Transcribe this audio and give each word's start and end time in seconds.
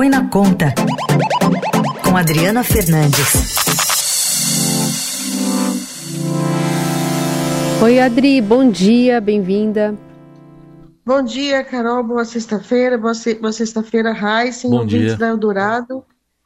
Põe 0.00 0.08
na 0.08 0.30
Conta, 0.30 0.74
com 2.02 2.16
Adriana 2.16 2.64
Fernandes. 2.64 3.54
Oi, 7.82 8.00
Adri, 8.00 8.40
bom 8.40 8.70
dia, 8.70 9.20
bem-vinda. 9.20 9.94
Bom 11.04 11.22
dia, 11.22 11.62
Carol, 11.62 12.02
boa 12.02 12.24
sexta-feira, 12.24 12.96
boa, 12.96 13.12
sexta-feira, 13.52 14.10
Raíssen, 14.10 14.72
ouvintes 14.72 15.18
da 15.18 15.28
Eldorado. 15.28 16.02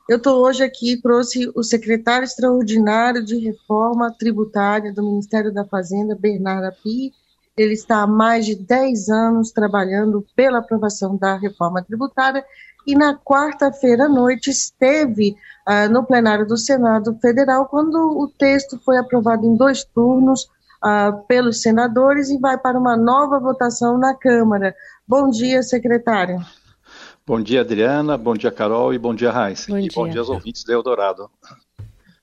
Eu 0.08 0.16
estou 0.16 0.44
hoje 0.44 0.64
aqui, 0.64 1.00
trouxe 1.00 1.48
o 1.54 1.62
secretário 1.62 2.24
extraordinário 2.24 3.24
de 3.24 3.36
reforma 3.36 4.12
tributária 4.18 4.92
do 4.92 5.04
Ministério 5.04 5.54
da 5.54 5.64
Fazenda, 5.64 6.18
Bernardo 6.20 6.66
Api. 6.66 7.12
Ele 7.56 7.74
está 7.74 8.02
há 8.02 8.06
mais 8.08 8.46
de 8.46 8.56
10 8.56 9.08
anos 9.10 9.52
trabalhando 9.52 10.26
pela 10.34 10.58
aprovação 10.58 11.16
da 11.16 11.36
reforma 11.36 11.80
tributária 11.84 12.44
e 12.86 12.94
na 12.94 13.16
quarta-feira 13.16 14.04
à 14.04 14.08
noite 14.08 14.50
esteve 14.50 15.36
uh, 15.68 15.92
no 15.92 16.04
plenário 16.04 16.46
do 16.46 16.56
Senado 16.56 17.16
Federal 17.20 17.66
quando 17.66 17.96
o 17.96 18.28
texto 18.28 18.78
foi 18.84 18.96
aprovado 18.96 19.46
em 19.46 19.56
dois 19.56 19.84
turnos 19.84 20.44
uh, 20.84 21.24
pelos 21.26 21.62
senadores 21.62 22.30
e 22.30 22.38
vai 22.38 22.58
para 22.58 22.78
uma 22.78 22.96
nova 22.96 23.38
votação 23.38 23.98
na 23.98 24.14
Câmara. 24.14 24.74
Bom 25.06 25.30
dia, 25.30 25.62
secretário. 25.62 26.38
Bom 27.26 27.40
dia, 27.40 27.62
Adriana. 27.62 28.18
Bom 28.18 28.34
dia, 28.34 28.50
Carol. 28.50 28.92
E 28.92 28.98
bom 28.98 29.14
dia, 29.14 29.30
Raíssa. 29.30 29.70
Bom 29.70 29.78
e 29.78 29.82
dia. 29.82 29.92
bom 29.94 30.08
dia 30.08 30.20
aos 30.20 30.28
ouvintes 30.28 30.62
da 30.64 30.74
Eldorado. 30.74 31.30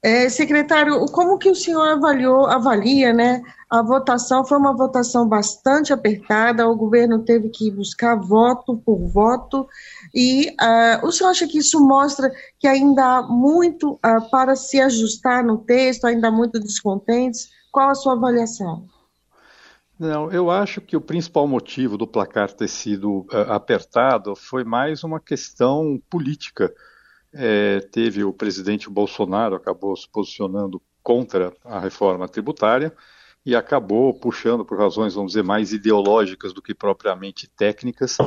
É, 0.03 0.27
secretário, 0.29 1.05
como 1.11 1.37
que 1.37 1.47
o 1.47 1.53
senhor 1.53 1.87
avaliou, 1.87 2.47
avalia, 2.47 3.13
né? 3.13 3.43
A 3.69 3.83
votação 3.83 4.43
foi 4.43 4.57
uma 4.57 4.75
votação 4.75 5.29
bastante 5.29 5.93
apertada, 5.93 6.67
o 6.67 6.75
governo 6.75 7.23
teve 7.23 7.49
que 7.49 7.69
buscar 7.69 8.15
voto 8.15 8.75
por 8.77 8.97
voto, 9.07 9.67
e 10.13 10.49
uh, 10.59 11.05
o 11.05 11.11
senhor 11.11 11.29
acha 11.29 11.47
que 11.47 11.59
isso 11.59 11.79
mostra 11.79 12.31
que 12.59 12.67
ainda 12.67 13.17
há 13.17 13.21
muito 13.21 13.93
uh, 13.93 14.30
para 14.31 14.55
se 14.55 14.81
ajustar 14.81 15.43
no 15.45 15.59
texto, 15.59 16.05
ainda 16.05 16.30
há 16.30 16.31
muito 16.31 16.59
descontentes? 16.59 17.49
Qual 17.71 17.88
a 17.88 17.95
sua 17.95 18.13
avaliação? 18.13 18.88
Não, 19.99 20.31
eu 20.31 20.49
acho 20.49 20.81
que 20.81 20.97
o 20.97 21.02
principal 21.02 21.47
motivo 21.47 21.95
do 21.95 22.08
placar 22.08 22.52
ter 22.52 22.67
sido 22.67 23.19
uh, 23.31 23.52
apertado 23.52 24.36
foi 24.36 24.63
mais 24.63 25.03
uma 25.03 25.19
questão 25.19 26.02
política 26.09 26.73
é, 27.33 27.79
teve 27.79 28.23
o 28.23 28.33
presidente 28.33 28.89
Bolsonaro 28.89 29.55
acabou 29.55 29.95
se 29.95 30.07
posicionando 30.09 30.81
contra 31.03 31.53
a 31.63 31.79
reforma 31.79 32.27
tributária 32.27 32.93
e 33.45 33.55
acabou 33.55 34.13
puxando, 34.13 34.63
por 34.63 34.77
razões, 34.77 35.15
vamos 35.15 35.31
dizer, 35.31 35.43
mais 35.43 35.73
ideológicas 35.73 36.53
do 36.53 36.61
que 36.61 36.75
propriamente 36.75 37.49
técnicas, 37.49 38.17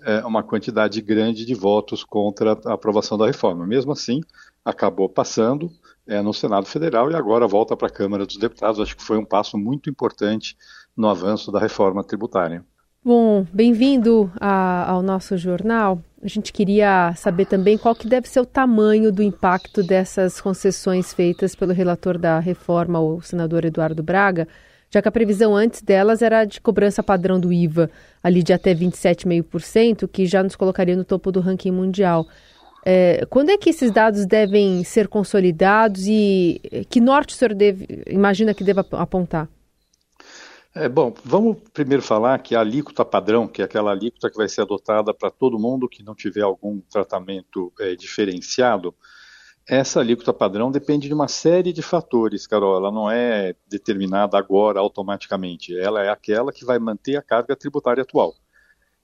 é, 0.00 0.24
uma 0.24 0.42
quantidade 0.42 1.00
grande 1.02 1.44
de 1.44 1.54
votos 1.54 2.02
contra 2.02 2.58
a 2.64 2.72
aprovação 2.72 3.18
da 3.18 3.26
reforma. 3.26 3.66
Mesmo 3.66 3.92
assim, 3.92 4.22
acabou 4.64 5.08
passando 5.10 5.70
é, 6.06 6.22
no 6.22 6.32
Senado 6.32 6.66
Federal 6.66 7.10
e 7.10 7.14
agora 7.14 7.46
volta 7.46 7.76
para 7.76 7.88
a 7.88 7.92
Câmara 7.92 8.24
dos 8.24 8.38
Deputados. 8.38 8.80
Acho 8.80 8.96
que 8.96 9.02
foi 9.02 9.18
um 9.18 9.24
passo 9.26 9.58
muito 9.58 9.90
importante 9.90 10.56
no 10.96 11.08
avanço 11.08 11.52
da 11.52 11.60
reforma 11.60 12.02
tributária. 12.02 12.64
Bom, 13.04 13.44
bem-vindo 13.52 14.30
ao 14.38 15.02
nosso 15.02 15.36
jornal. 15.36 16.00
A 16.22 16.28
gente 16.28 16.52
queria 16.52 17.12
saber 17.16 17.46
também 17.46 17.76
qual 17.76 17.96
que 17.96 18.06
deve 18.06 18.28
ser 18.28 18.38
o 18.38 18.46
tamanho 18.46 19.10
do 19.10 19.24
impacto 19.24 19.82
dessas 19.82 20.40
concessões 20.40 21.12
feitas 21.12 21.56
pelo 21.56 21.72
relator 21.72 22.16
da 22.16 22.38
reforma, 22.38 23.00
o 23.00 23.20
senador 23.20 23.64
Eduardo 23.64 24.04
Braga, 24.04 24.46
já 24.88 25.02
que 25.02 25.08
a 25.08 25.10
previsão 25.10 25.56
antes 25.56 25.82
delas 25.82 26.22
era 26.22 26.44
de 26.44 26.60
cobrança 26.60 27.02
padrão 27.02 27.40
do 27.40 27.52
IVA, 27.52 27.90
ali 28.22 28.40
de 28.40 28.52
até 28.52 28.72
27,5%, 28.72 30.06
que 30.06 30.24
já 30.24 30.40
nos 30.40 30.54
colocaria 30.54 30.94
no 30.94 31.04
topo 31.04 31.32
do 31.32 31.40
ranking 31.40 31.72
mundial. 31.72 32.24
É, 32.86 33.26
quando 33.28 33.50
é 33.50 33.58
que 33.58 33.70
esses 33.70 33.90
dados 33.90 34.26
devem 34.26 34.84
ser 34.84 35.08
consolidados 35.08 36.06
e 36.06 36.86
que 36.88 37.00
norte 37.00 37.34
o 37.34 37.36
senhor 37.36 37.52
deve, 37.52 38.04
imagina 38.06 38.54
que 38.54 38.62
deva 38.62 38.86
apontar? 38.92 39.48
É, 40.74 40.88
bom, 40.88 41.12
vamos 41.22 41.58
primeiro 41.74 42.02
falar 42.02 42.38
que 42.38 42.54
a 42.54 42.60
alíquota 42.60 43.04
padrão, 43.04 43.46
que 43.46 43.60
é 43.60 43.64
aquela 43.66 43.90
alíquota 43.90 44.30
que 44.30 44.36
vai 44.38 44.48
ser 44.48 44.62
adotada 44.62 45.12
para 45.12 45.30
todo 45.30 45.58
mundo 45.58 45.86
que 45.86 46.02
não 46.02 46.14
tiver 46.14 46.40
algum 46.40 46.80
tratamento 46.80 47.70
é, 47.78 47.94
diferenciado, 47.94 48.94
essa 49.68 50.00
alíquota 50.00 50.32
padrão 50.32 50.70
depende 50.70 51.08
de 51.08 51.14
uma 51.14 51.28
série 51.28 51.74
de 51.74 51.82
fatores, 51.82 52.46
Carol. 52.46 52.76
Ela 52.76 52.90
não 52.90 53.10
é 53.10 53.54
determinada 53.68 54.38
agora 54.38 54.80
automaticamente. 54.80 55.78
Ela 55.78 56.02
é 56.02 56.08
aquela 56.08 56.50
que 56.52 56.64
vai 56.64 56.78
manter 56.78 57.16
a 57.16 57.22
carga 57.22 57.54
tributária 57.54 58.02
atual. 58.02 58.34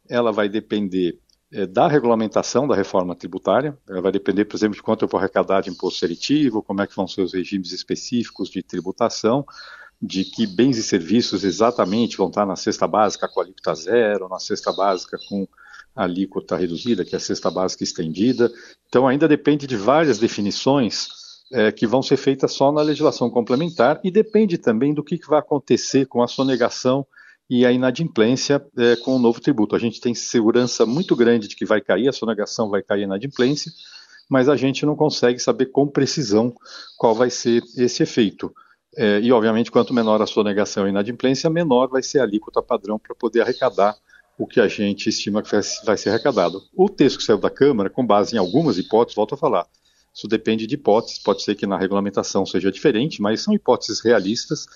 Ela 0.08 0.32
vai 0.32 0.48
depender 0.48 1.20
é, 1.52 1.66
da 1.66 1.86
regulamentação 1.86 2.66
da 2.66 2.74
reforma 2.74 3.14
tributária. 3.14 3.76
Ela 3.86 4.00
vai 4.00 4.10
depender, 4.10 4.46
por 4.46 4.56
exemplo, 4.56 4.74
de 4.74 4.82
quanto 4.82 5.04
eu 5.04 5.08
vou 5.08 5.20
arrecadar 5.20 5.60
de 5.60 5.68
imposto 5.68 6.00
seletivo, 6.00 6.62
como 6.62 6.80
é 6.80 6.86
que 6.86 6.96
vão 6.96 7.06
ser 7.06 7.20
os 7.20 7.34
regimes 7.34 7.72
específicos 7.72 8.48
de 8.48 8.62
tributação 8.62 9.44
de 10.00 10.24
que 10.24 10.46
bens 10.46 10.78
e 10.78 10.82
serviços 10.82 11.42
exatamente 11.44 12.16
vão 12.16 12.28
estar 12.28 12.46
na 12.46 12.56
cesta 12.56 12.86
básica 12.86 13.28
com 13.28 13.40
alíquota 13.40 13.74
zero, 13.74 14.28
na 14.28 14.38
cesta 14.38 14.72
básica 14.72 15.18
com 15.28 15.46
alíquota 15.94 16.56
reduzida, 16.56 17.04
que 17.04 17.14
é 17.14 17.18
a 17.18 17.20
cesta 17.20 17.50
básica 17.50 17.82
estendida. 17.82 18.52
Então, 18.88 19.08
ainda 19.08 19.26
depende 19.26 19.66
de 19.66 19.76
várias 19.76 20.18
definições 20.18 21.08
é, 21.52 21.72
que 21.72 21.86
vão 21.86 22.02
ser 22.02 22.16
feitas 22.16 22.52
só 22.52 22.70
na 22.70 22.82
legislação 22.82 23.28
complementar 23.28 24.00
e 24.04 24.10
depende 24.10 24.56
também 24.58 24.94
do 24.94 25.02
que, 25.02 25.18
vai 25.26 25.40
acontecer 25.40 26.06
com 26.06 26.22
a 26.22 26.28
sonegação 26.28 27.04
e 27.50 27.64
a 27.64 27.72
inadimplência 27.72 28.64
é, 28.76 28.96
com 28.96 29.16
o 29.16 29.18
novo 29.18 29.40
tributo. 29.40 29.74
A 29.74 29.78
gente 29.78 30.00
tem 30.00 30.14
segurança 30.14 30.86
muito 30.86 31.16
grande 31.16 31.48
de 31.48 31.56
que 31.56 31.64
vai 31.64 31.80
cair, 31.80 32.08
a 32.08 32.12
sonegação 32.12 32.68
vai 32.70 32.82
cair 32.82 33.00
a 33.00 33.04
inadimplência, 33.04 33.72
mas 34.28 34.48
a 34.48 34.56
gente 34.56 34.84
não 34.84 34.94
consegue 34.94 35.38
saber 35.38 35.66
com 35.66 35.88
precisão 35.88 36.54
qual 36.96 37.14
vai 37.14 37.30
ser 37.30 37.62
esse 37.76 38.02
efeito. 38.02 38.54
É, 39.00 39.20
e, 39.20 39.30
obviamente, 39.30 39.70
quanto 39.70 39.94
menor 39.94 40.20
a 40.20 40.26
sua 40.26 40.42
negação 40.42 40.84
e 40.84 40.90
inadimplência, 40.90 41.48
menor 41.48 41.86
vai 41.86 42.02
ser 42.02 42.18
a 42.18 42.24
alíquota 42.24 42.60
padrão 42.60 42.98
para 42.98 43.14
poder 43.14 43.42
arrecadar 43.42 43.96
o 44.36 44.44
que 44.44 44.60
a 44.60 44.66
gente 44.66 45.08
estima 45.08 45.40
que 45.40 45.48
vai 45.84 45.96
ser 45.96 46.08
arrecadado. 46.08 46.60
O 46.74 46.88
texto 46.88 47.18
que 47.18 47.22
saiu 47.22 47.38
da 47.38 47.48
Câmara, 47.48 47.88
com 47.88 48.04
base 48.04 48.34
em 48.34 48.40
algumas 48.40 48.76
hipóteses, 48.76 49.14
volto 49.14 49.36
a 49.36 49.38
falar, 49.38 49.68
isso 50.12 50.26
depende 50.26 50.66
de 50.66 50.74
hipóteses, 50.74 51.20
pode 51.20 51.44
ser 51.44 51.54
que 51.54 51.64
na 51.64 51.78
regulamentação 51.78 52.44
seja 52.44 52.72
diferente, 52.72 53.22
mas 53.22 53.40
são 53.40 53.54
hipóteses 53.54 54.00
realistas. 54.00 54.66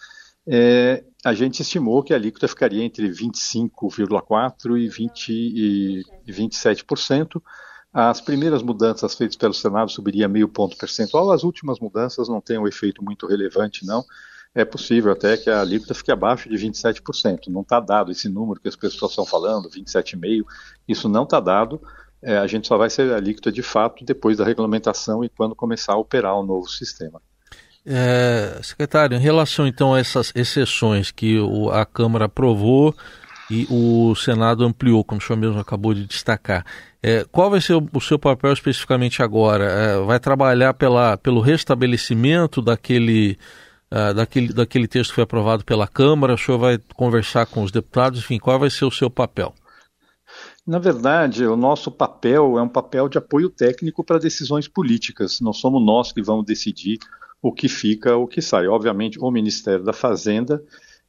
É, 0.46 1.02
a 1.24 1.34
gente 1.34 1.62
estimou 1.62 2.00
que 2.04 2.12
a 2.12 2.16
alíquota 2.16 2.46
ficaria 2.46 2.84
entre 2.84 3.08
25,4% 3.08 4.78
e, 4.78 4.88
20, 4.88 5.32
e 5.32 6.04
27%, 6.28 7.42
as 7.92 8.20
primeiras 8.20 8.62
mudanças 8.62 9.14
feitas 9.14 9.36
pelo 9.36 9.52
Senado 9.52 9.90
subiria 9.90 10.26
meio 10.26 10.48
ponto 10.48 10.76
percentual, 10.76 11.30
as 11.30 11.44
últimas 11.44 11.78
mudanças 11.78 12.28
não 12.28 12.40
têm 12.40 12.58
um 12.58 12.66
efeito 12.66 13.04
muito 13.04 13.26
relevante, 13.26 13.84
não. 13.84 14.04
É 14.54 14.64
possível 14.64 15.12
até 15.12 15.36
que 15.36 15.48
a 15.48 15.60
alíquota 15.60 15.94
fique 15.94 16.12
abaixo 16.12 16.48
de 16.48 16.56
27%. 16.56 17.48
Não 17.48 17.62
está 17.62 17.80
dado 17.80 18.10
esse 18.12 18.28
número 18.28 18.60
que 18.60 18.68
as 18.68 18.76
pessoas 18.76 19.12
estão 19.12 19.24
falando, 19.24 19.68
27,5%. 19.70 20.44
Isso 20.86 21.08
não 21.08 21.24
está 21.24 21.40
dado. 21.40 21.80
É, 22.22 22.36
a 22.36 22.46
gente 22.46 22.68
só 22.68 22.76
vai 22.76 22.88
ser 22.88 23.12
alíquota 23.12 23.50
de 23.50 23.62
fato 23.62 24.04
depois 24.04 24.36
da 24.36 24.44
regulamentação 24.44 25.24
e 25.24 25.28
quando 25.28 25.54
começar 25.54 25.94
a 25.94 25.98
operar 25.98 26.34
o 26.36 26.44
novo 26.44 26.68
sistema. 26.68 27.20
É, 27.84 28.60
secretário, 28.62 29.16
em 29.16 29.20
relação 29.20 29.66
então 29.66 29.94
a 29.94 29.98
essas 29.98 30.32
exceções 30.36 31.10
que 31.10 31.40
o, 31.40 31.68
a 31.70 31.84
Câmara 31.84 32.26
aprovou 32.26 32.94
e 33.50 33.66
o 33.68 34.14
Senado 34.14 34.64
ampliou, 34.64 35.02
como 35.02 35.20
o 35.20 35.22
senhor 35.22 35.38
mesmo 35.38 35.58
acabou 35.58 35.92
de 35.92 36.06
destacar. 36.06 36.64
É, 37.02 37.24
qual 37.24 37.50
vai 37.50 37.60
ser 37.60 37.74
o, 37.74 37.88
o, 37.92 38.00
seu 38.00 38.16
papel 38.18 38.52
especificamente 38.52 39.22
agora? 39.22 39.64
É, 39.64 39.98
vai 40.04 40.20
trabalhar 40.20 40.72
pela, 40.74 41.16
pelo 41.16 41.40
restabelecimento 41.40 42.62
daquele, 42.62 43.36
uh, 43.90 44.14
daquele, 44.14 44.52
daquele 44.52 44.86
texto 44.86 45.10
que 45.10 45.16
foi 45.16 45.24
aprovado 45.24 45.64
pela 45.64 45.88
Câmara? 45.88 46.34
O 46.34 46.38
senhor 46.38 46.58
vai 46.58 46.78
conversar 46.94 47.46
com 47.46 47.64
os 47.64 47.72
deputados? 47.72 48.20
Enfim, 48.20 48.38
qual 48.38 48.58
vai 48.58 48.70
ser 48.70 48.84
o 48.84 48.90
seu 48.90 49.10
papel? 49.10 49.52
Na 50.64 50.78
verdade, 50.78 51.44
o 51.44 51.56
nosso 51.56 51.90
papel 51.90 52.56
é 52.56 52.62
um 52.62 52.68
papel 52.68 53.08
de 53.08 53.18
apoio 53.18 53.50
técnico 53.50 54.04
para 54.04 54.20
decisões 54.20 54.68
políticas. 54.68 55.40
Não 55.40 55.52
somos 55.52 55.84
nós 55.84 56.12
que 56.12 56.22
vamos 56.22 56.46
decidir 56.46 57.00
o 57.42 57.52
que 57.52 57.68
fica, 57.68 58.16
o 58.16 58.28
que 58.28 58.40
sai. 58.40 58.68
Obviamente, 58.68 59.18
o 59.18 59.28
Ministério 59.28 59.84
da 59.84 59.92
Fazenda 59.92 60.62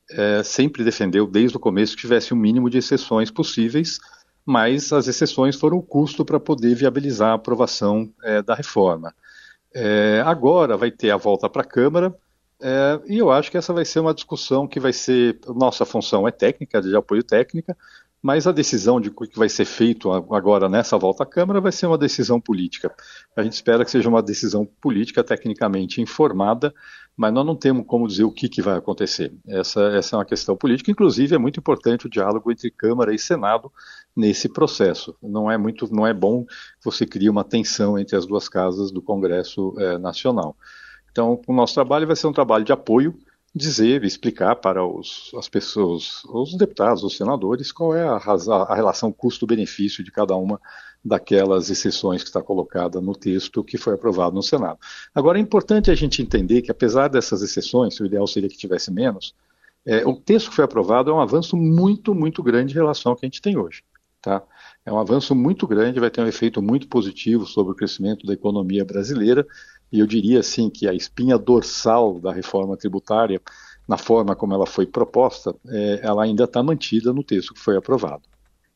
é, 0.09 0.41
sempre 0.41 0.83
defendeu 0.83 1.27
desde 1.27 1.55
o 1.55 1.59
começo 1.59 1.95
que 1.95 2.01
tivesse 2.01 2.33
o 2.33 2.35
mínimo 2.35 2.67
de 2.67 2.79
exceções 2.79 3.29
possíveis 3.29 3.99
mas 4.45 4.91
as 4.91 5.07
exceções 5.07 5.55
foram 5.55 5.77
o 5.77 5.83
custo 5.83 6.25
para 6.25 6.39
poder 6.39 6.75
viabilizar 6.75 7.29
a 7.29 7.35
aprovação 7.35 8.11
é, 8.23 8.41
da 8.41 8.53
reforma. 8.55 9.13
É, 9.73 10.21
agora 10.25 10.77
vai 10.77 10.91
ter 10.91 11.11
a 11.11 11.17
volta 11.17 11.49
para 11.49 11.61
a 11.61 11.65
Câmara, 11.65 12.15
é, 12.61 13.01
e 13.07 13.17
eu 13.17 13.29
acho 13.29 13.51
que 13.51 13.57
essa 13.57 13.73
vai 13.73 13.83
ser 13.83 13.99
uma 13.99 14.13
discussão 14.13 14.65
que 14.65 14.79
vai 14.79 14.93
ser. 14.93 15.37
Nossa 15.47 15.85
função 15.85 16.25
é 16.25 16.31
técnica, 16.31 16.81
de 16.81 16.95
apoio 16.95 17.21
técnica, 17.21 17.75
mas 18.21 18.47
a 18.47 18.53
decisão 18.53 19.01
de 19.01 19.11
que 19.11 19.37
vai 19.37 19.49
ser 19.49 19.65
feito 19.65 20.09
agora 20.33 20.69
nessa 20.69 20.97
volta 20.97 21.23
à 21.23 21.25
Câmara 21.25 21.59
vai 21.59 21.73
ser 21.73 21.87
uma 21.87 21.97
decisão 21.97 22.39
política. 22.39 22.95
A 23.35 23.43
gente 23.43 23.51
espera 23.51 23.83
que 23.83 23.91
seja 23.91 24.07
uma 24.07 24.23
decisão 24.23 24.65
política 24.65 25.21
tecnicamente 25.21 25.99
informada, 25.99 26.73
mas 27.15 27.31
nós 27.33 27.45
não 27.45 27.55
temos 27.55 27.85
como 27.85 28.07
dizer 28.07 28.23
o 28.23 28.31
que, 28.31 28.49
que 28.49 28.61
vai 28.61 28.77
acontecer. 28.77 29.31
Essa, 29.47 29.81
essa 29.95 30.15
é 30.15 30.19
uma 30.19 30.25
questão 30.25 30.55
política. 30.55 30.91
Inclusive, 30.91 31.35
é 31.35 31.37
muito 31.37 31.59
importante 31.59 32.07
o 32.07 32.09
diálogo 32.09 32.51
entre 32.51 32.71
Câmara 32.71 33.13
e 33.13 33.19
Senado 33.19 33.71
nesse 34.15 34.49
processo. 34.49 35.15
Não 35.21 35.49
é 35.49 35.57
muito, 35.57 35.93
não 35.93 36.07
é 36.07 36.13
bom 36.13 36.43
que 36.45 36.85
você 36.85 37.05
crie 37.05 37.29
uma 37.29 37.43
tensão 37.43 37.99
entre 37.99 38.15
as 38.15 38.25
duas 38.25 38.49
casas 38.49 38.91
do 38.91 39.01
Congresso 39.01 39.75
é, 39.77 39.97
Nacional. 39.97 40.55
Então, 41.11 41.39
o 41.47 41.53
nosso 41.53 41.75
trabalho 41.75 42.07
vai 42.07 42.15
ser 42.15 42.25
um 42.25 42.33
trabalho 42.33 42.65
de 42.65 42.71
apoio, 42.71 43.15
dizer, 43.55 44.03
explicar 44.03 44.55
para 44.55 44.85
os, 44.85 45.31
as 45.37 45.47
pessoas, 45.47 46.23
os 46.25 46.55
deputados, 46.55 47.03
os 47.03 47.15
senadores, 47.15 47.71
qual 47.71 47.95
é 47.95 48.03
a, 48.03 48.15
a 48.15 48.75
relação 48.75 49.11
custo-benefício 49.11 50.03
de 50.03 50.11
cada 50.11 50.35
uma 50.35 50.59
daquelas 51.05 51.69
exceções 51.69 52.23
que 52.23 52.29
está 52.29 52.41
colocada 52.41 53.01
no 53.01 53.13
texto 53.13 53.63
que 53.63 53.77
foi 53.77 53.93
aprovado 53.93 54.35
no 54.35 54.41
Senado. 54.41 54.79
Agora, 55.13 55.37
é 55.37 55.41
importante 55.41 55.91
a 55.91 55.95
gente 55.95 56.21
entender 56.21 56.61
que, 56.61 56.71
apesar 56.71 57.09
dessas 57.09 57.41
exceções, 57.41 57.99
o 57.99 58.05
ideal 58.05 58.25
seria 58.25 58.49
que 58.49 58.57
tivesse 58.57 58.89
menos, 58.89 59.35
é, 59.85 60.05
o 60.07 60.15
texto 60.15 60.49
que 60.49 60.55
foi 60.55 60.63
aprovado 60.63 61.11
é 61.11 61.13
um 61.13 61.19
avanço 61.19 61.57
muito, 61.57 62.15
muito 62.15 62.41
grande 62.41 62.71
em 62.71 62.75
relação 62.75 63.11
ao 63.11 63.15
que 63.17 63.25
a 63.25 63.27
gente 63.27 63.41
tem 63.41 63.57
hoje. 63.57 63.83
Tá? 64.21 64.41
É 64.85 64.91
um 64.91 64.97
avanço 64.97 65.35
muito 65.35 65.67
grande, 65.67 65.99
vai 65.99 66.09
ter 66.09 66.21
um 66.21 66.27
efeito 66.27 66.61
muito 66.61 66.87
positivo 66.87 67.45
sobre 67.45 67.73
o 67.73 67.75
crescimento 67.75 68.25
da 68.25 68.33
economia 68.33 68.85
brasileira, 68.85 69.45
e 69.91 69.99
eu 69.99 70.07
diria 70.07 70.39
assim 70.39 70.69
que 70.69 70.87
a 70.87 70.93
espinha 70.93 71.37
dorsal 71.37 72.19
da 72.19 72.31
reforma 72.31 72.75
tributária, 72.75 73.41
na 73.87 73.97
forma 73.97 74.35
como 74.35 74.53
ela 74.53 74.65
foi 74.65 74.85
proposta, 74.85 75.55
é, 75.67 75.99
ela 76.03 76.23
ainda 76.23 76.45
está 76.45 76.63
mantida 76.63 77.13
no 77.13 77.23
texto 77.23 77.53
que 77.53 77.59
foi 77.59 77.77
aprovado. 77.77 78.23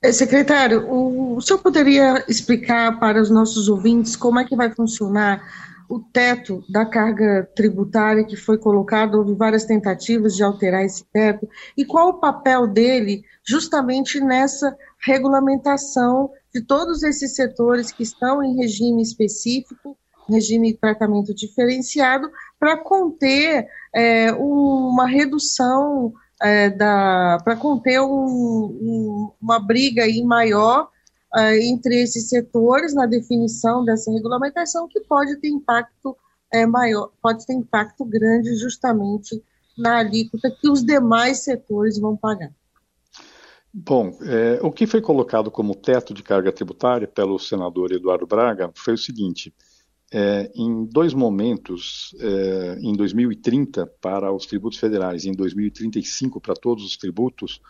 É, 0.02 0.12
secretário, 0.12 0.88
o, 0.88 1.38
o 1.38 1.42
senhor 1.42 1.60
poderia 1.60 2.24
explicar 2.28 3.00
para 3.00 3.20
os 3.20 3.32
nossos 3.32 3.68
ouvintes 3.68 4.16
como 4.16 4.40
é 4.40 4.46
que 4.46 4.56
vai 4.56 4.72
funcionar 4.72 5.42
o 5.90 6.00
teto 6.00 6.64
da 6.70 6.86
carga 6.86 7.50
tributária 7.56 8.26
que 8.26 8.36
foi 8.36 8.58
colocado, 8.58 9.16
houve 9.16 9.34
várias 9.34 9.66
tentativas 9.66 10.36
de 10.36 10.44
alterar 10.44 10.84
esse 10.84 11.04
teto, 11.06 11.48
e 11.78 11.86
qual 11.86 12.10
o 12.10 12.20
papel 12.20 12.68
dele 12.68 13.24
justamente 13.44 14.20
nessa 14.20 14.76
regulamentação 15.00 16.30
de 16.54 16.62
todos 16.62 17.04
esses 17.04 17.36
setores 17.36 17.92
que 17.92 18.04
estão 18.04 18.44
em 18.44 18.56
regime 18.56 19.02
específico, 19.02 19.98
regime 20.30 20.72
de 20.72 20.78
tratamento 20.78 21.34
diferenciado, 21.34 22.30
para 22.60 22.78
conter 22.78 23.68
é, 23.94 24.32
uma 24.34 25.08
redução 25.08 26.14
é, 26.42 26.70
para 26.70 27.56
conter 27.56 28.00
um, 28.02 28.08
um, 28.08 29.32
uma 29.42 29.60
briga 29.60 30.04
aí 30.04 30.24
maior 30.24 30.90
é, 31.36 31.66
entre 31.66 32.02
esses 32.02 32.30
setores 32.30 32.94
na 32.94 33.06
definição 33.06 33.84
dessa 33.84 34.12
regulamentação 34.12 34.88
que 34.88 35.00
pode 35.02 35.36
ter 35.38 35.50
impacto 35.50 36.16
é, 36.54 36.66
maior, 36.66 37.12
pode 37.22 37.46
ter 37.46 37.54
impacto 37.54 38.06
grande 38.06 38.56
justamente 38.56 39.42
na 39.78 39.98
alíquota 40.00 40.50
que 40.50 40.70
os 40.70 40.84
demais 40.84 41.44
setores 41.44 42.00
vão 42.00 42.16
pagar. 42.16 42.52
Bom, 43.74 44.18
é, 44.22 44.60
o 44.64 44.72
que 44.72 44.88
foi 44.88 45.02
colocado 45.02 45.52
como 45.52 45.76
teto 45.76 46.14
de 46.14 46.24
carga 46.24 46.52
tributária 46.52 47.08
pelo 47.08 47.38
senador 47.38 47.92
Eduardo 47.92 48.26
Braga 48.26 48.72
foi 48.74 48.94
o 48.94 48.98
seguinte: 48.98 49.54
é, 50.12 50.52
em 50.56 50.86
dois 50.86 51.14
momentos, 51.14 52.16
é, 52.20 52.78
em 52.80 52.94
2030 52.94 53.86
para 54.02 54.32
os 54.32 54.46
tributos 54.46 54.80
federais 54.80 55.26
e 55.26 55.30
em 55.30 55.34
2035 55.34 56.40
para 56.40 56.54
todos 56.54 56.86
os 56.86 56.96
tributos, 56.96 57.62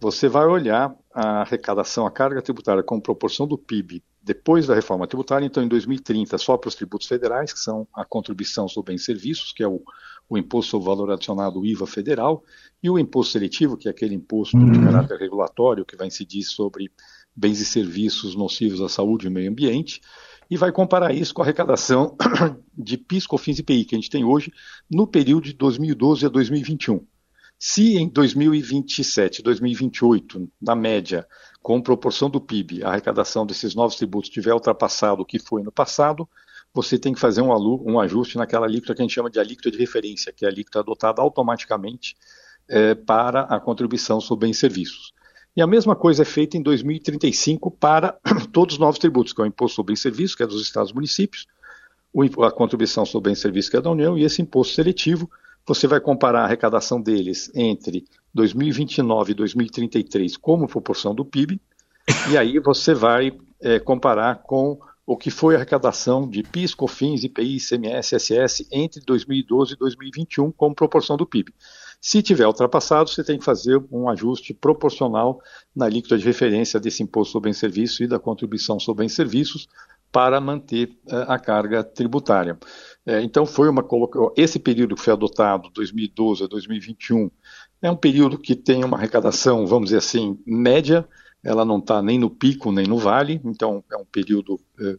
você 0.00 0.28
vai 0.28 0.46
olhar 0.46 0.94
a 1.12 1.40
arrecadação, 1.40 2.06
a 2.06 2.10
carga 2.10 2.42
tributária 2.42 2.82
como 2.82 3.02
proporção 3.02 3.46
do 3.46 3.58
PIB 3.58 4.02
depois 4.28 4.66
da 4.66 4.74
reforma 4.74 5.06
tributária, 5.06 5.46
então 5.46 5.62
em 5.62 5.68
2030 5.68 6.36
só 6.36 6.58
para 6.58 6.68
os 6.68 6.74
tributos 6.74 7.08
federais, 7.08 7.50
que 7.50 7.58
são 7.58 7.88
a 7.94 8.04
contribuição 8.04 8.68
sobre 8.68 8.92
bens 8.92 9.00
e 9.00 9.04
serviços, 9.06 9.52
que 9.52 9.62
é 9.62 9.66
o, 9.66 9.82
o 10.28 10.36
imposto 10.36 10.72
sobre 10.72 10.86
valor 10.86 11.10
adicionado, 11.10 11.58
o 11.58 11.64
IVA 11.64 11.86
federal, 11.86 12.44
e 12.82 12.90
o 12.90 12.98
imposto 12.98 13.32
seletivo, 13.32 13.76
que 13.76 13.88
é 13.88 13.90
aquele 13.90 14.14
imposto 14.14 14.58
de 14.58 14.78
caráter 14.80 15.18
regulatório 15.18 15.84
que 15.84 15.96
vai 15.96 16.08
incidir 16.08 16.42
sobre 16.42 16.92
bens 17.34 17.58
e 17.58 17.64
serviços 17.64 18.34
nocivos 18.34 18.82
à 18.82 18.88
saúde 18.90 19.28
e 19.28 19.30
meio 19.30 19.50
ambiente, 19.50 20.02
e 20.50 20.56
vai 20.56 20.72
comparar 20.72 21.14
isso 21.14 21.34
com 21.34 21.42
a 21.42 21.44
arrecadação 21.44 22.16
de 22.76 22.96
PIS, 22.96 23.26
COFINS 23.26 23.58
e 23.58 23.60
IPI 23.60 23.84
que 23.84 23.94
a 23.94 23.98
gente 23.98 24.10
tem 24.10 24.24
hoje 24.24 24.52
no 24.90 25.06
período 25.06 25.44
de 25.44 25.52
2012 25.52 26.26
a 26.26 26.28
2021. 26.28 27.06
Se 27.58 27.96
em 27.96 28.08
2027, 28.08 29.42
2028, 29.42 30.48
na 30.62 30.76
média, 30.76 31.26
com 31.60 31.82
proporção 31.82 32.30
do 32.30 32.40
PIB, 32.40 32.84
a 32.84 32.90
arrecadação 32.90 33.44
desses 33.44 33.74
novos 33.74 33.96
tributos 33.96 34.30
tiver 34.30 34.54
ultrapassado 34.54 35.22
o 35.22 35.26
que 35.26 35.40
foi 35.40 35.62
no 35.62 35.72
passado, 35.72 36.28
você 36.72 36.96
tem 36.96 37.12
que 37.12 37.18
fazer 37.18 37.42
um, 37.42 37.50
um 37.84 37.98
ajuste 37.98 38.38
naquela 38.38 38.66
alíquota 38.66 38.94
que 38.94 39.02
a 39.02 39.04
gente 39.04 39.14
chama 39.14 39.28
de 39.28 39.40
alíquota 39.40 39.70
de 39.70 39.78
referência, 39.78 40.32
que 40.32 40.44
é 40.44 40.48
a 40.48 40.50
alíquota 40.50 40.78
adotada 40.78 41.20
automaticamente 41.20 42.16
é, 42.68 42.94
para 42.94 43.40
a 43.42 43.58
contribuição 43.58 44.20
sobre 44.20 44.46
bens 44.46 44.56
e 44.56 44.60
serviços. 44.60 45.12
E 45.58 45.60
a 45.60 45.66
mesma 45.66 45.96
coisa 45.96 46.22
é 46.22 46.24
feita 46.24 46.56
em 46.56 46.62
2035 46.62 47.68
para 47.68 48.16
todos 48.52 48.76
os 48.76 48.78
novos 48.78 48.96
tributos, 48.96 49.32
que 49.32 49.40
é 49.40 49.44
o 49.44 49.46
Imposto 49.48 49.74
sobre 49.74 49.90
Bens 49.90 49.98
e 49.98 50.02
Serviços, 50.02 50.36
que 50.36 50.44
é 50.44 50.46
dos 50.46 50.62
Estados 50.62 50.92
e 50.92 50.94
municípios, 50.94 51.48
a 52.46 52.50
contribuição 52.52 53.04
sobre 53.04 53.30
bens 53.30 53.38
e 53.38 53.42
serviços, 53.42 53.68
que 53.68 53.76
é 53.76 53.80
da 53.80 53.90
União, 53.90 54.16
e 54.16 54.22
esse 54.22 54.40
imposto 54.40 54.76
seletivo, 54.76 55.28
você 55.66 55.88
vai 55.88 55.98
comparar 55.98 56.42
a 56.42 56.44
arrecadação 56.44 57.02
deles 57.02 57.50
entre 57.56 58.04
2029 58.32 59.32
e 59.32 59.34
2033 59.34 60.36
como 60.36 60.68
proporção 60.68 61.12
do 61.12 61.24
PIB, 61.24 61.60
e 62.30 62.38
aí 62.38 62.60
você 62.60 62.94
vai 62.94 63.32
é, 63.60 63.80
comparar 63.80 64.36
com 64.44 64.78
o 65.04 65.16
que 65.16 65.28
foi 65.28 65.56
a 65.56 65.58
arrecadação 65.58 66.28
de 66.28 66.44
PIS, 66.44 66.72
COFINS, 66.72 67.24
IPI, 67.24 67.56
ICMS, 67.56 68.14
SS 68.16 68.68
entre 68.70 69.00
2012 69.00 69.72
e 69.72 69.76
2021 69.76 70.52
como 70.52 70.72
proporção 70.72 71.16
do 71.16 71.26
PIB. 71.26 71.52
Se 72.00 72.22
tiver 72.22 72.46
ultrapassado, 72.46 73.10
você 73.10 73.24
tem 73.24 73.38
que 73.38 73.44
fazer 73.44 73.82
um 73.90 74.08
ajuste 74.08 74.54
proporcional 74.54 75.40
na 75.74 75.86
alíquota 75.86 76.16
de 76.16 76.24
referência 76.24 76.78
desse 76.78 77.02
imposto 77.02 77.32
sobre 77.32 77.50
bens 77.50 77.56
e 77.56 77.60
serviços 77.60 78.00
e 78.00 78.06
da 78.06 78.18
contribuição 78.18 78.78
sobre 78.78 79.04
bens 79.04 79.12
e 79.12 79.16
serviços 79.16 79.68
para 80.10 80.40
manter 80.40 80.96
uh, 81.06 81.30
a 81.30 81.38
carga 81.38 81.82
tributária. 81.82 82.58
É, 83.04 83.20
então, 83.20 83.44
foi 83.44 83.68
uma 83.68 83.84
esse 84.36 84.58
período 84.58 84.94
que 84.94 85.02
foi 85.02 85.12
adotado, 85.12 85.70
2012 85.70 86.44
a 86.44 86.46
2021, 86.46 87.30
é 87.82 87.90
um 87.90 87.96
período 87.96 88.38
que 88.38 88.54
tem 88.54 88.84
uma 88.84 88.96
arrecadação, 88.96 89.66
vamos 89.66 89.86
dizer 89.86 89.98
assim, 89.98 90.38
média, 90.46 91.06
ela 91.42 91.64
não 91.64 91.78
está 91.78 92.02
nem 92.02 92.18
no 92.18 92.30
pico 92.30 92.72
nem 92.72 92.86
no 92.86 92.98
vale, 92.98 93.40
então 93.44 93.84
é 93.90 93.96
um 93.96 94.04
período 94.04 94.60
é, 94.80 94.98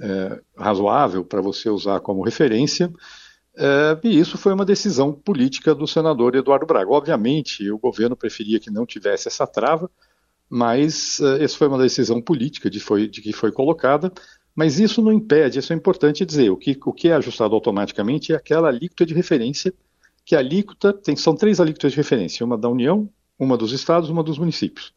é, 0.00 0.40
razoável 0.56 1.24
para 1.24 1.40
você 1.40 1.70
usar 1.70 2.00
como 2.00 2.24
referência. 2.24 2.92
É, 3.60 3.98
e 4.04 4.20
isso 4.20 4.38
foi 4.38 4.52
uma 4.52 4.64
decisão 4.64 5.12
política 5.12 5.74
do 5.74 5.84
senador 5.84 6.36
Eduardo 6.36 6.64
Braga. 6.64 6.88
Obviamente, 6.88 7.68
o 7.72 7.76
governo 7.76 8.14
preferia 8.14 8.60
que 8.60 8.70
não 8.70 8.86
tivesse 8.86 9.26
essa 9.26 9.48
trava, 9.48 9.90
mas 10.48 11.18
uh, 11.18 11.42
essa 11.42 11.58
foi 11.58 11.66
uma 11.66 11.78
decisão 11.78 12.22
política 12.22 12.70
de, 12.70 12.78
foi, 12.78 13.08
de, 13.08 13.20
que 13.20 13.32
foi 13.32 13.50
colocada. 13.50 14.12
Mas 14.54 14.78
isso 14.78 15.02
não 15.02 15.12
impede, 15.12 15.58
isso 15.58 15.72
é 15.72 15.76
importante 15.76 16.24
dizer, 16.24 16.50
o 16.50 16.56
que, 16.56 16.78
o 16.84 16.92
que 16.92 17.08
é 17.08 17.14
ajustado 17.14 17.54
automaticamente 17.54 18.32
é 18.32 18.36
aquela 18.36 18.68
alíquota 18.68 19.04
de 19.04 19.12
referência, 19.12 19.74
que 20.24 20.36
a 20.36 20.38
alíquota 20.38 20.92
tem, 20.92 21.16
são 21.16 21.34
três 21.34 21.60
alíquotas 21.60 21.92
de 21.92 21.96
referência, 21.96 22.46
uma 22.46 22.56
da 22.56 22.68
União, 22.68 23.08
uma 23.38 23.56
dos 23.56 23.72
estados, 23.72 24.08
uma 24.08 24.22
dos 24.22 24.38
municípios. 24.38 24.92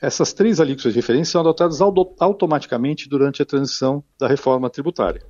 Essas 0.00 0.32
três 0.32 0.60
alíquotas 0.60 0.92
de 0.92 0.98
referência 0.98 1.32
são 1.32 1.40
adotadas 1.40 1.80
automaticamente 1.80 3.08
durante 3.08 3.42
a 3.42 3.46
transição 3.46 4.04
da 4.18 4.28
reforma 4.28 4.70
tributária 4.70 5.22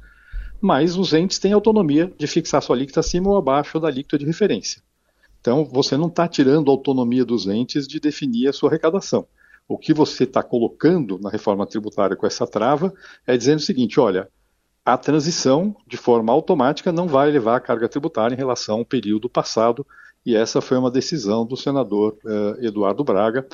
mas 0.65 0.97
os 0.97 1.13
entes 1.13 1.39
têm 1.39 1.53
autonomia 1.53 2.11
de 2.17 2.27
fixar 2.27 2.63
sua 2.63 2.75
alíquota 2.75 3.01
acima 3.01 3.29
ou 3.29 3.37
abaixo 3.37 3.79
da 3.79 3.89
alíquota 3.89 4.17
de 4.17 4.25
referência. 4.25 4.81
Então, 5.39 5.63
você 5.63 5.95
não 5.95 6.07
está 6.07 6.27
tirando 6.27 6.71
a 6.71 6.73
autonomia 6.73 7.23
dos 7.23 7.47
entes 7.47 7.87
de 7.87 8.01
definir 8.01 8.49
a 8.49 8.53
sua 8.55 8.71
arrecadação. 8.71 9.27
O 9.69 9.77
que 9.77 9.93
você 9.93 10.25
está 10.25 10.43
colocando 10.43 11.19
na 11.19 11.29
reforma 11.29 11.67
tributária 11.67 12.17
com 12.17 12.27
essa 12.27 12.47
trava 12.47 12.95
é 13.27 13.37
dizendo 13.37 13.59
o 13.59 13.63
seguinte: 13.63 14.01
olha, 14.01 14.27
a 14.83 14.97
transição, 14.97 15.77
de 15.87 15.99
forma 15.99 16.33
automática, 16.33 16.91
não 16.91 17.07
vai 17.07 17.29
elevar 17.29 17.59
a 17.59 17.61
carga 17.61 17.87
tributária 17.87 18.35
em 18.35 18.39
relação 18.39 18.79
ao 18.79 18.87
período 18.87 19.29
passado, 19.29 19.87
e 20.25 20.35
essa 20.35 20.63
foi 20.63 20.79
uma 20.79 20.91
decisão 20.91 21.45
do 21.45 21.59
senador 21.59 22.17
eh, 22.27 22.69
Eduardo 22.69 23.05
Braga, 23.05 23.47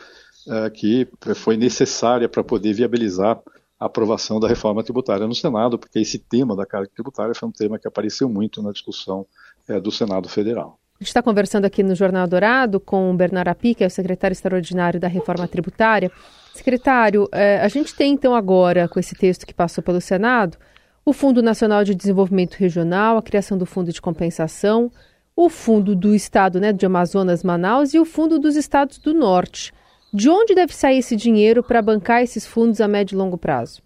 eh, 0.47 0.71
que 0.71 1.09
foi 1.35 1.57
necessária 1.57 2.29
para 2.29 2.45
poder 2.45 2.73
viabilizar 2.73 3.41
a 3.81 3.87
aprovação 3.87 4.39
da 4.39 4.47
reforma 4.47 4.85
tributária 4.85 5.27
no 5.27 5.35
Senado, 5.35 5.79
porque 5.79 5.99
esse 5.99 6.19
tema 6.19 6.55
da 6.55 6.67
carga 6.67 6.91
tributária 6.95 7.35
foi 7.35 7.49
um 7.49 7.53
tema 7.53 7.79
que 7.79 7.89
apareceu 7.89 8.29
muito 8.29 8.63
na 8.63 8.71
discussão 8.71 9.27
é, 9.67 9.81
do 9.81 9.91
Senado 9.91 10.29
Federal. 10.29 10.79
A 11.01 11.03
gente 11.03 11.09
está 11.09 11.23
conversando 11.23 11.65
aqui 11.65 11.83
no 11.83 11.95
Jornal 11.95 12.27
Dourado 12.27 12.79
com 12.79 13.11
o 13.11 13.15
Bernardo 13.15 13.49
Api, 13.49 13.75
que 13.75 13.83
é 13.83 13.87
o 13.87 13.91
secretário 13.91 14.35
extraordinário 14.35 15.01
da 15.01 15.09
reforma 15.09 15.49
tributária. 15.49 16.13
Secretário, 16.53 17.27
é, 17.33 17.59
a 17.59 17.69
gente 17.69 17.95
tem 17.95 18.13
então 18.13 18.35
agora, 18.35 18.87
com 18.87 19.01
esse 19.01 19.15
texto 19.15 19.47
que 19.47 19.55
passou 19.55 19.83
pelo 19.83 19.99
Senado, 19.99 20.59
o 21.03 21.15
Fundo 21.15 21.43
Nacional 21.43 21.83
de 21.83 21.95
Desenvolvimento 21.95 22.57
Regional, 22.57 23.17
a 23.17 23.23
criação 23.23 23.57
do 23.57 23.65
Fundo 23.65 23.91
de 23.91 24.03
Compensação, 24.03 24.93
o 25.35 25.49
Fundo 25.49 25.97
do 25.97 26.15
Estado 26.15 26.61
né, 26.61 26.71
de 26.71 26.85
Amazonas, 26.85 27.43
Manaus 27.43 27.95
e 27.95 27.99
o 27.99 28.05
Fundo 28.05 28.39
dos 28.39 28.55
Estados 28.55 28.99
do 28.99 29.15
Norte. 29.15 29.73
De 30.13 30.29
onde 30.29 30.55
deve 30.55 30.75
sair 30.75 30.99
esse 30.99 31.17
dinheiro 31.17 31.63
para 31.63 31.81
bancar 31.81 32.23
esses 32.23 32.47
fundos 32.47 32.81
a 32.81 32.89
médio 32.89 33.15
e 33.15 33.19
longo 33.19 33.39
prazo? 33.39 33.81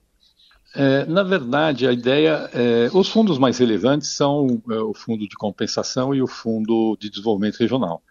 É, 0.74 1.04
na 1.06 1.22
verdade, 1.22 1.86
a 1.86 1.92
ideia, 1.92 2.50
é, 2.52 2.90
os 2.92 3.08
fundos 3.08 3.38
mais 3.38 3.58
relevantes 3.58 4.08
são 4.08 4.60
é, 4.68 4.74
o 4.74 4.92
Fundo 4.92 5.28
de 5.28 5.36
Compensação 5.36 6.12
e 6.12 6.20
o 6.20 6.26
Fundo 6.26 6.96
de 6.98 7.08
Desenvolvimento 7.08 7.58
Regional. 7.58 8.02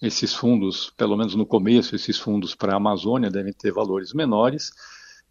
esses 0.00 0.32
fundos, 0.34 0.92
pelo 0.96 1.16
menos 1.16 1.34
no 1.34 1.44
começo, 1.44 1.94
esses 1.94 2.18
fundos 2.18 2.54
para 2.54 2.72
a 2.72 2.76
Amazônia 2.76 3.30
devem 3.30 3.52
ter 3.52 3.72
valores 3.72 4.12
menores. 4.12 4.72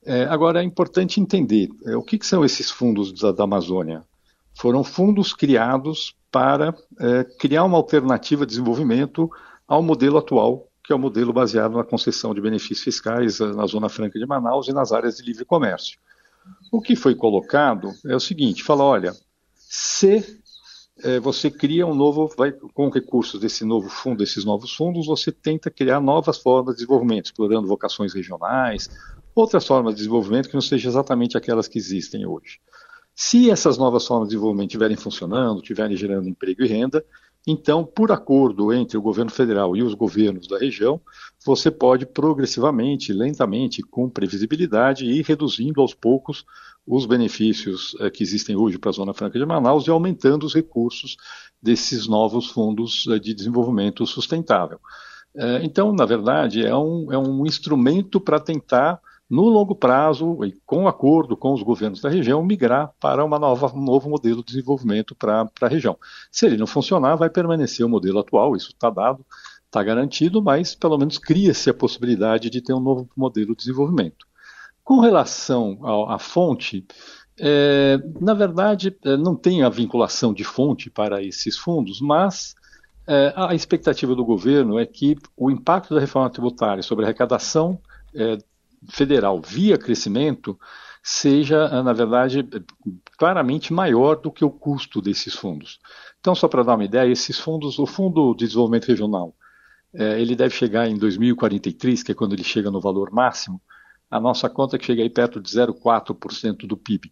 É, 0.06 0.24
agora, 0.26 0.62
é 0.62 0.64
importante 0.64 1.20
entender 1.20 1.70
é, 1.86 1.96
o 1.96 2.02
que, 2.02 2.18
que, 2.18 2.26
são 2.26 2.46
esses 2.46 2.70
fundos 2.72 3.12
da, 3.12 3.32
da, 3.32 3.44
Amazônia. 3.44 4.04
Foram 4.54 4.84
fundos 4.84 5.34
criados 5.34 6.16
para 6.32 6.76
é, 7.00 7.24
criar 7.38 7.64
uma 7.66 7.78
alternativa 7.78 8.46
de 8.46 8.52
desenvolvimento 8.52 9.30
ao 9.68 9.84
modelo 9.84 10.18
atual, 10.18 10.67
que 10.88 10.94
é 10.94 10.96
o 10.96 11.00
modelo 11.00 11.34
baseado 11.34 11.76
na 11.76 11.84
concessão 11.84 12.34
de 12.34 12.40
benefícios 12.40 12.82
fiscais 12.82 13.42
na 13.42 13.66
Zona 13.66 13.90
Franca 13.90 14.18
de 14.18 14.26
Manaus 14.26 14.70
e 14.70 14.74
nas 14.74 14.94
áreas 14.94 15.18
de 15.18 15.24
livre 15.24 15.44
comércio. 15.44 16.00
O 16.72 16.82
que 16.82 16.96
foi 16.96 17.14
colocado 17.14 17.92
é 18.06 18.16
o 18.16 18.22
seguinte: 18.22 18.64
fala, 18.64 18.86
olha, 18.86 19.14
se 19.54 20.42
é, 21.04 21.20
você 21.20 21.52
cria 21.52 21.86
um 21.86 21.94
novo, 21.94 22.34
vai, 22.38 22.54
com 22.54 22.90
recursos 22.90 23.38
desse 23.42 23.66
novo 23.66 23.90
fundo, 23.90 24.20
desses 24.20 24.46
novos 24.46 24.74
fundos, 24.74 25.08
você 25.08 25.30
tenta 25.30 25.70
criar 25.70 26.00
novas 26.00 26.38
formas 26.38 26.76
de 26.76 26.82
desenvolvimento, 26.82 27.26
explorando 27.26 27.68
vocações 27.68 28.14
regionais, 28.14 28.90
outras 29.36 29.68
formas 29.68 29.94
de 29.94 29.98
desenvolvimento 29.98 30.48
que 30.48 30.56
não 30.56 30.62
sejam 30.62 30.90
exatamente 30.90 31.38
aquelas 31.38 31.68
que 31.68 31.78
existem 31.78 32.26
hoje. 32.26 32.62
Se 33.14 33.52
essas 33.52 33.78
novas 33.78 34.08
formas 34.08 34.30
de 34.30 34.36
desenvolvimento 34.36 34.70
estiverem 34.70 34.96
funcionando, 34.96 35.60
estiverem 35.60 35.98
gerando 35.98 36.30
emprego 36.30 36.64
e 36.64 36.68
renda, 36.68 37.04
então, 37.50 37.86
por 37.86 38.12
acordo 38.12 38.74
entre 38.74 38.98
o 38.98 39.02
governo 39.02 39.32
federal 39.32 39.74
e 39.74 39.82
os 39.82 39.94
governos 39.94 40.50
da 40.50 40.58
região, 40.58 41.00
você 41.46 41.72
pode 41.72 42.06
progressivamente, 42.06 43.14
lentamente, 43.14 43.82
com 43.82 44.10
previsibilidade, 44.10 45.06
ir 45.06 45.24
reduzindo 45.24 45.80
aos 45.80 45.94
poucos 45.94 46.44
os 46.86 47.06
benefícios 47.06 47.96
eh, 48.02 48.10
que 48.10 48.22
existem 48.22 48.58
hoje 48.58 48.78
para 48.78 48.90
a 48.90 48.94
Zona 48.94 49.14
Franca 49.14 49.40
de 49.40 49.46
Manaus 49.46 49.88
e 49.88 49.90
aumentando 49.90 50.46
os 50.46 50.54
recursos 50.54 51.16
desses 51.62 52.06
novos 52.06 52.48
fundos 52.48 53.06
eh, 53.08 53.18
de 53.18 53.34
desenvolvimento 53.34 54.06
sustentável. 54.06 54.80
Eh, 55.34 55.62
então, 55.64 55.94
na 55.94 56.06
verdade, 56.06 56.66
é 56.66 56.76
um, 56.76 57.12
é 57.14 57.18
um 57.18 57.46
instrumento 57.46 58.20
para 58.20 58.42
tentar, 58.42 59.00
no 59.30 59.44
longo 59.50 59.76
prazo, 59.76 60.44
e 60.46 60.54
com 60.66 60.88
acordo 60.88 61.36
com 61.36 61.54
os 61.54 61.62
governos 61.62 62.02
da 62.02 62.10
região, 62.10 62.44
migrar 62.44 62.94
para 63.00 63.24
uma 63.26 63.38
nova, 63.38 63.72
um 63.76 63.84
novo 63.84 64.10
modelo 64.10 64.38
de 64.38 64.54
desenvolvimento 64.54 65.14
para 65.16 65.50
a 65.62 65.68
região. 65.68 65.98
Se 66.32 66.46
ele 66.46 66.58
não 66.58 66.68
funcionar, 66.68 67.16
vai 67.16 67.30
permanecer 67.30 67.86
o 67.86 67.90
modelo 67.90 68.20
atual, 68.20 68.56
isso 68.56 68.70
está 68.70 68.90
dado, 68.90 69.26
está 69.66 69.84
garantido, 69.84 70.42
mas 70.42 70.74
pelo 70.76 70.98
menos 70.98 71.18
cria-se 71.18 71.70
a 71.70 71.74
possibilidade 71.74 72.50
de 72.50 72.62
ter 72.62 72.74
um 72.74 72.80
novo 72.80 73.10
modelo 73.16 73.52
de 73.52 73.58
desenvolvimento. 73.58 74.26
Com 74.84 75.02
relação 75.02 75.80
à 76.10 76.18
fonte, 76.18 76.86
é, 77.40 78.00
na 78.22 78.34
verdade, 78.34 78.96
é, 79.04 79.18
não 79.18 79.36
tem 79.36 79.62
a 79.62 79.70
vinculação 79.70 80.34
de 80.34 80.46
fonte 80.46 80.90
para 80.90 81.22
esses 81.22 81.58
fundos, 81.58 82.00
mas 82.00 82.56
é, 83.06 83.34
a 83.36 83.54
expectativa 83.54 84.16
do 84.16 84.26
governo 84.26 84.80
é 84.80 84.86
que 84.86 85.16
o 85.36 85.52
impacto 85.52 85.94
da 85.94 86.00
reforma 86.00 86.30
tributária 86.30 86.82
sobre 86.82 87.04
a 87.04 87.08
arrecadação 87.08 87.80
é, 88.16 88.38
federal 88.90 89.42
via 89.42 89.78
crescimento 89.78 90.58
seja, 91.04 91.82
na 91.84 91.94
verdade, 91.94 92.46
claramente 93.18 93.72
maior 93.72 94.16
do 94.16 94.32
que 94.32 94.44
o 94.44 94.52
custo 94.52 95.02
desses 95.02 95.34
fundos. 95.34 95.80
Então, 96.20 96.36
só 96.36 96.48
para 96.48 96.64
dar 96.64 96.76
uma 96.76 96.84
ideia, 96.84 97.10
esses 97.10 97.40
fundos, 97.40 97.80
o 97.80 97.86
Fundo 97.86 98.34
de 98.34 98.46
Desenvolvimento 98.46 98.90
Regional, 98.90 99.34
é, 99.94 100.20
ele 100.20 100.36
deve 100.36 100.54
chegar 100.54 100.88
em 100.88 100.98
2043, 100.98 102.04
que 102.04 102.12
é 102.12 102.16
quando 102.16 102.34
ele 102.34 102.44
chega 102.44 102.70
no 102.70 102.82
valor 102.82 103.12
máximo, 103.12 103.62
a 104.12 104.20
nossa 104.20 104.50
conta 104.50 104.78
que 104.78 104.86
chega 104.86 105.02
aí 105.02 105.10
perto 105.10 105.40
de 105.40 105.50
0,4% 105.50 106.68
do 106.68 106.76
PIB 106.76 107.12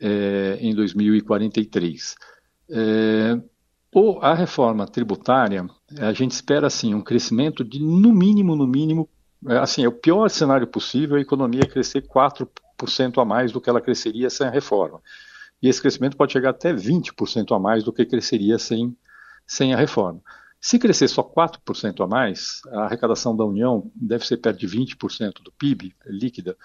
é, 0.00 0.58
em 0.60 0.74
2043. 0.74 2.14
É, 2.70 3.40
ou 3.92 4.20
a 4.20 4.34
reforma 4.34 4.86
tributária, 4.86 5.66
a 5.98 6.12
gente 6.12 6.32
espera 6.32 6.66
assim 6.66 6.94
um 6.94 7.02
crescimento 7.02 7.64
de 7.64 7.80
no 7.80 8.12
mínimo, 8.12 8.54
no 8.54 8.66
mínimo, 8.66 9.08
assim, 9.46 9.84
é 9.84 9.88
o 9.88 9.92
pior 9.92 10.28
cenário 10.28 10.66
possível 10.66 11.16
a 11.16 11.20
economia 11.20 11.66
crescer 11.66 12.02
4% 12.02 13.20
a 13.20 13.24
mais 13.24 13.52
do 13.52 13.60
que 13.60 13.70
ela 13.70 13.80
cresceria 13.80 14.30
sem 14.30 14.46
a 14.46 14.50
reforma. 14.50 15.00
E 15.62 15.68
esse 15.68 15.80
crescimento 15.80 16.16
pode 16.16 16.32
chegar 16.32 16.50
até 16.50 16.72
20% 16.72 17.54
a 17.54 17.58
mais 17.58 17.82
do 17.82 17.92
que 17.92 18.04
cresceria 18.04 18.58
sem, 18.58 18.96
sem 19.46 19.74
a 19.74 19.76
reforma. 19.76 20.20
Se 20.60 20.78
crescer 20.78 21.08
só 21.08 21.22
4% 21.22 22.04
a 22.04 22.06
mais, 22.06 22.60
a 22.68 22.84
arrecadação 22.84 23.36
da 23.36 23.44
União 23.44 23.90
deve 23.94 24.26
ser 24.26 24.38
perto 24.38 24.58
de 24.58 24.66
20% 24.66 25.42
do 25.42 25.52
PIB 25.52 25.94
líquida. 26.06 26.56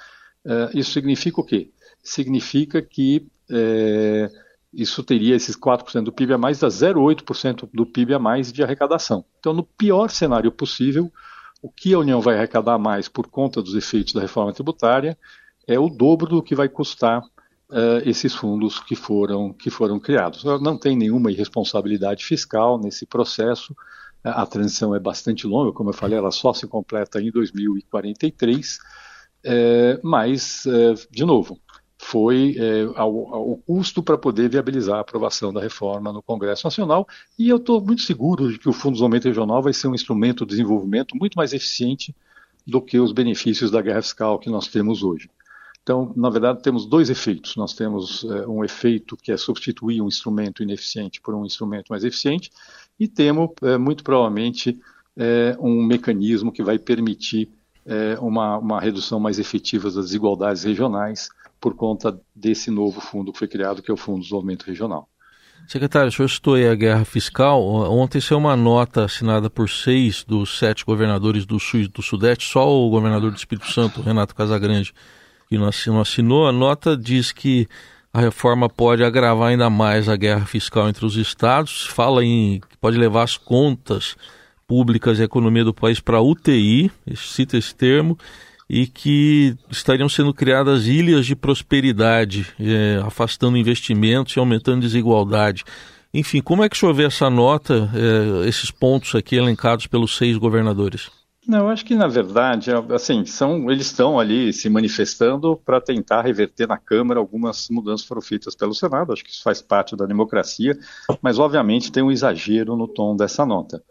Uh, 0.45 0.77
isso 0.77 0.91
significa 0.91 1.41
o 1.41 1.43
quê? 1.43 1.71
Significa 2.03 2.81
que 2.81 3.27
é, 3.49 4.29
isso 4.73 5.03
teria 5.03 5.35
esses 5.35 5.55
4% 5.55 6.03
do 6.03 6.11
PIB 6.11 6.33
a 6.33 6.37
mais, 6.37 6.59
dá 6.59 6.67
0,8% 6.67 7.69
do 7.71 7.85
PIB 7.85 8.15
a 8.15 8.19
mais 8.19 8.51
de 8.51 8.63
arrecadação. 8.63 9.23
Então, 9.39 9.53
no 9.53 9.63
pior 9.63 10.09
cenário 10.09 10.51
possível, 10.51 11.11
o 11.63 11.71
que 11.71 11.93
a 11.93 11.99
União 11.99 12.19
vai 12.19 12.35
arrecadar 12.35 12.77
mais 12.77 13.07
por 13.07 13.27
conta 13.27 13.61
dos 13.61 13.73
efeitos 13.73 14.13
da 14.13 14.19
reforma 14.19 14.51
tributária 14.51 15.17
é 15.65 15.79
o 15.79 15.87
dobro 15.87 16.27
do 16.27 16.43
que 16.43 16.53
vai 16.53 16.67
custar 16.67 17.21
uh, 17.21 18.01
esses 18.03 18.35
fundos 18.35 18.81
que 18.81 18.97
foram, 18.97 19.53
que 19.53 19.69
foram 19.69 19.97
criados. 19.97 20.43
Não 20.43 20.77
tem 20.77 20.93
nenhuma 20.93 21.31
irresponsabilidade 21.31 22.25
fiscal 22.25 22.77
nesse 22.77 23.05
processo. 23.05 23.73
A 24.21 24.45
transição 24.45 24.93
é 24.93 24.99
bastante 24.99 25.47
longa, 25.47 25.71
como 25.71 25.89
eu 25.89 25.93
falei, 25.93 26.17
ela 26.17 26.31
só 26.31 26.53
se 26.53 26.67
completa 26.67 27.21
em 27.21 27.31
2043. 27.31 28.79
É, 29.45 29.99
mas, 30.03 30.65
é, 30.65 30.93
de 31.09 31.23
novo, 31.23 31.57
foi 32.13 32.55
é, 32.59 32.83
ao, 32.95 33.33
ao, 33.33 33.57
custo 33.65 34.03
para 34.03 34.15
poder 34.15 34.47
viabilizar 34.47 34.97
a 34.97 34.99
aprovação 34.99 35.51
da 35.51 35.59
reforma 35.59 36.13
no 36.13 36.21
Congresso 36.21 36.67
Nacional, 36.67 37.07
e 37.39 37.49
eu 37.49 37.57
estou 37.57 37.81
muito 37.81 38.03
seguro 38.03 38.51
de 38.51 38.59
que 38.59 38.69
o 38.69 38.71
Fundo 38.71 38.91
de 38.91 38.97
Desenvolvimento 38.97 39.25
Regional 39.25 39.63
vai 39.63 39.73
ser 39.73 39.87
um 39.87 39.95
instrumento 39.95 40.45
de 40.45 40.51
desenvolvimento 40.51 41.17
muito 41.17 41.33
mais 41.33 41.53
eficiente 41.53 42.15
do 42.67 42.79
que 42.79 42.99
os 42.99 43.11
benefícios 43.11 43.71
da 43.71 43.81
guerra 43.81 44.03
fiscal 44.03 44.37
que 44.37 44.47
nós 44.47 44.67
temos 44.67 45.01
hoje. 45.01 45.27
Então, 45.81 46.13
na 46.15 46.29
verdade, 46.29 46.61
temos 46.61 46.85
dois 46.85 47.09
efeitos. 47.09 47.55
Nós 47.55 47.73
temos 47.73 48.23
é, 48.25 48.47
um 48.47 48.63
efeito 48.63 49.17
que 49.17 49.31
é 49.31 49.37
substituir 49.37 49.99
um 49.99 50.07
instrumento 50.07 50.61
ineficiente 50.61 51.19
por 51.19 51.33
um 51.33 51.43
instrumento 51.43 51.87
mais 51.89 52.03
eficiente, 52.03 52.51
e 52.99 53.07
temos, 53.07 53.49
é, 53.63 53.75
muito 53.75 54.03
provavelmente, 54.03 54.79
é, 55.17 55.57
um 55.59 55.83
mecanismo 55.83 56.51
que 56.51 56.61
vai 56.61 56.77
permitir 56.77 57.49
é, 57.87 58.19
uma, 58.19 58.59
uma 58.59 58.79
redução 58.79 59.19
mais 59.19 59.39
efetiva 59.39 59.89
das 59.89 60.05
desigualdades 60.05 60.63
regionais 60.63 61.29
por 61.63 61.75
conta 61.75 62.19
desse 62.35 62.69
novo 62.69 62.99
fundo 62.99 63.31
que 63.31 63.39
foi 63.39 63.47
criado, 63.47 63.81
que 63.81 63.89
é 63.89 63.93
o 63.93 63.95
Fundo 63.95 64.17
de 64.17 64.23
Desenvolvimento 64.23 64.65
Regional. 64.65 65.07
Secretário, 65.65 66.09
o 66.09 66.11
senhor 66.11 66.27
citou 66.27 66.55
aí 66.55 66.67
a 66.67 66.75
guerra 66.75 67.05
fiscal. 67.05 67.63
Ontem 67.89 68.19
saiu 68.19 68.37
uma 68.37 68.53
nota 68.53 69.05
assinada 69.05 69.49
por 69.49 69.69
seis 69.69 70.25
dos 70.25 70.59
sete 70.59 70.83
governadores 70.83 71.45
do 71.45 71.57
Sul 71.61 71.79
e 71.79 71.87
do 71.87 72.01
Sudeste, 72.01 72.43
só 72.51 72.69
o 72.69 72.89
governador 72.89 73.31
do 73.31 73.37
Espírito 73.37 73.71
Santo, 73.71 74.01
Renato 74.01 74.35
Casagrande, 74.35 74.93
que 75.47 75.57
não 75.57 76.01
assinou, 76.01 76.47
a 76.47 76.51
nota 76.51 76.97
diz 76.97 77.31
que 77.31 77.65
a 78.11 78.19
reforma 78.19 78.67
pode 78.67 79.01
agravar 79.01 79.51
ainda 79.51 79.69
mais 79.69 80.09
a 80.09 80.17
guerra 80.17 80.45
fiscal 80.45 80.89
entre 80.89 81.05
os 81.05 81.15
estados, 81.15 81.85
fala 81.85 82.25
em 82.25 82.59
que 82.59 82.77
pode 82.77 82.97
levar 82.97 83.23
as 83.23 83.37
contas 83.37 84.17
públicas 84.67 85.17
e 85.17 85.21
a 85.21 85.25
economia 85.25 85.63
do 85.63 85.73
país 85.73 86.01
para 86.01 86.19
UTI, 86.19 86.91
cita 87.15 87.57
esse 87.57 87.73
termo, 87.73 88.17
e 88.73 88.87
que 88.87 89.55
estariam 89.69 90.09
sendo 90.09 90.33
criadas 90.33 90.87
ilhas 90.87 91.27
de 91.27 91.35
prosperidade, 91.35 92.47
é, 92.59 92.99
afastando 93.05 93.55
investimentos 93.55 94.35
e 94.35 94.39
aumentando 94.39 94.81
desigualdade. 94.81 95.63
Enfim, 96.11 96.41
como 96.41 96.63
é 96.63 96.69
que 96.69 96.75
o 96.75 96.79
senhor 96.79 96.91
vê 96.91 97.03
essa 97.03 97.29
nota, 97.29 97.87
é, 97.93 98.49
esses 98.49 98.71
pontos 98.71 99.13
aqui 99.13 99.35
elencados 99.35 99.85
pelos 99.85 100.17
seis 100.17 100.37
governadores? 100.37 101.11
Não, 101.47 101.59
eu 101.59 101.69
acho 101.69 101.85
que 101.85 101.93
na 101.93 102.07
verdade, 102.07 102.71
é, 102.71 102.95
assim, 102.95 103.23
são, 103.25 103.69
eles 103.69 103.85
estão 103.85 104.17
ali 104.17 104.51
se 104.51 104.67
manifestando 104.71 105.55
para 105.55 105.79
tentar 105.79 106.23
reverter 106.23 106.67
na 106.67 106.77
Câmara 106.77 107.19
algumas 107.19 107.67
mudanças 107.69 108.07
foram 108.07 108.23
feitas 108.23 108.55
pelo 108.55 108.73
Senado. 108.73 109.13
Acho 109.13 109.23
que 109.23 109.29
isso 109.29 109.43
faz 109.43 109.61
parte 109.61 109.95
da 109.95 110.07
democracia, 110.07 110.75
mas 111.21 111.37
obviamente 111.37 111.91
tem 111.91 112.01
um 112.01 112.11
exagero 112.11 112.75
no 112.75 112.87
tom 112.87 113.15
dessa 113.15 113.45
nota. 113.45 113.83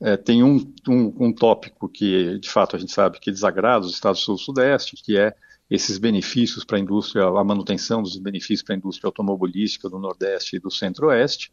É, 0.00 0.16
tem 0.16 0.42
um, 0.42 0.56
um, 0.88 1.26
um, 1.26 1.32
tópico 1.32 1.88
que, 1.88 2.38
de 2.38 2.48
fato, 2.48 2.76
a 2.76 2.78
gente 2.78 2.92
sabe 2.92 3.18
que 3.18 3.30
desagrada 3.30 3.86
os 3.86 3.92
Estados 3.92 4.20
Sul-Sudeste, 4.20 4.96
que 4.96 5.16
é 5.16 5.34
esses 5.70 5.98
benefícios 5.98 6.64
para 6.64 6.76
a 6.76 6.80
indústria, 6.80 7.24
a 7.24 7.44
manutenção 7.44 8.02
dos 8.02 8.16
benefícios 8.18 8.62
para 8.62 8.74
a 8.74 8.78
indústria 8.78 9.08
automobilística 9.08 9.88
do 9.88 9.98
Nordeste 9.98 10.56
e 10.56 10.60
do 10.60 10.70
Centro-Oeste. 10.70 11.50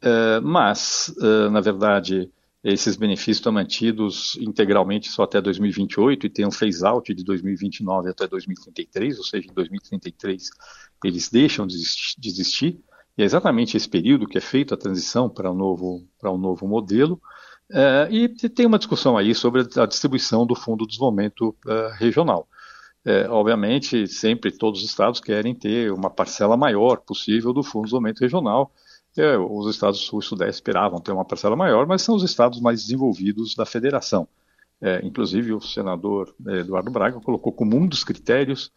É, 0.00 0.40
mas, 0.40 1.14
é, 1.20 1.48
na 1.50 1.60
verdade, 1.60 2.30
esses 2.62 2.96
benefícios 2.96 3.36
estão 3.36 3.52
mantidos 3.52 4.36
integralmente 4.40 5.10
só 5.10 5.24
até 5.24 5.40
2028 5.40 6.26
e 6.26 6.30
tem 6.30 6.46
um 6.46 6.50
phase-out 6.50 7.12
de 7.12 7.22
2029 7.22 8.08
até 8.08 8.26
2033, 8.26 9.18
ou 9.18 9.24
seja, 9.24 9.48
em 9.50 9.54
2033 9.54 10.50
eles 11.04 11.28
deixam 11.28 11.66
de 11.66 11.76
existir. 11.76 12.80
E 13.18 13.22
é 13.22 13.24
exatamente 13.24 13.76
esse 13.76 13.88
período 13.88 14.26
que 14.26 14.38
é 14.38 14.40
feita 14.40 14.74
a 14.74 14.78
transição 14.78 15.28
para 15.28 15.52
um 15.52 15.54
novo, 15.54 16.08
para 16.18 16.32
um 16.32 16.38
novo 16.38 16.66
modelo. 16.66 17.20
Uh, 17.70 18.10
e 18.10 18.28
tem 18.28 18.66
uma 18.66 18.78
discussão 18.78 19.16
aí 19.16 19.34
sobre 19.34 19.62
a 19.76 19.86
distribuição 19.86 20.46
do 20.46 20.54
Fundo 20.54 20.84
de 20.84 20.90
Desenvolvimento 20.90 21.56
uh, 21.66 21.94
Regional. 21.98 22.46
Uh, 23.06 23.30
obviamente, 23.30 24.06
sempre 24.06 24.50
todos 24.50 24.82
os 24.82 24.88
estados 24.88 25.20
querem 25.20 25.54
ter 25.54 25.92
uma 25.92 26.10
parcela 26.10 26.56
maior 26.56 26.98
possível 26.98 27.52
do 27.52 27.62
Fundo 27.62 27.82
de 27.82 27.88
Desenvolvimento 27.88 28.20
Regional, 28.20 28.72
É, 29.16 29.38
os 29.38 29.70
estados 29.70 30.00
sul 30.00 30.18
e 30.18 30.22
sudeste 30.22 30.54
esperavam 30.54 31.00
ter 31.00 31.12
uma 31.12 31.24
parcela 31.24 31.54
maior, 31.54 31.86
mas 31.86 32.02
são 32.02 32.16
os 32.16 32.24
estados 32.24 32.60
mais 32.60 32.82
desenvolvidos 32.82 33.54
da 33.54 33.64
federação. 33.64 34.26
É, 34.80 35.00
inclusive, 35.06 35.52
o 35.52 35.60
senador 35.60 36.34
é, 36.48 36.58
Eduardo 36.58 36.90
Braga 36.90 37.20
colocou 37.20 37.52
como 37.52 37.76
um 37.76 37.86
dos 37.86 38.02
critérios 38.02 38.72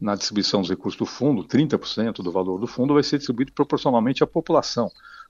na 0.00 0.14
distribuição 0.14 0.60
dos 0.60 0.70
recursos 0.70 0.96
do 0.96 1.04
fundo, 1.04 1.44
30% 1.44 2.22
do 2.22 2.30
valor 2.30 2.58
do 2.58 2.66
fundo 2.68 2.94
vai 2.94 3.02
ser 3.02 3.18
distribuído 3.18 3.52
proporcionalmente 3.52 4.22
à 4.22 4.26
população, 4.26 4.88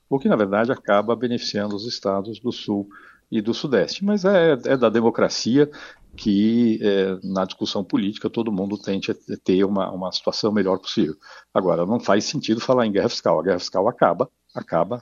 o 0.09 0.19
que, 0.19 0.29
na 0.29 0.35
verdade, 0.35 0.71
acaba 0.71 1.15
beneficiando 1.15 1.75
os 1.75 1.85
estados 1.85 2.39
do 2.39 2.51
sul 2.51 2.89
e 3.31 3.41
do 3.41 3.53
sudeste. 3.53 4.03
Mas 4.03 4.25
é, 4.25 4.51
é 4.65 4.77
da 4.77 4.89
democracia 4.89 5.69
que, 6.15 6.79
é, 6.81 7.17
na 7.23 7.45
discussão 7.45 7.83
política, 7.83 8.29
todo 8.29 8.51
mundo 8.51 8.77
tente 8.77 9.13
ter 9.43 9.63
uma, 9.63 9.89
uma 9.91 10.11
situação 10.11 10.51
melhor 10.51 10.77
possível. 10.77 11.15
Agora, 11.53 11.85
não 11.85 11.99
faz 11.99 12.25
sentido 12.25 12.59
falar 12.59 12.85
em 12.85 12.91
guerra 12.91 13.09
fiscal. 13.09 13.39
A 13.39 13.43
guerra 13.43 13.59
fiscal 13.59 13.87
acaba, 13.87 14.29
acaba, 14.53 15.01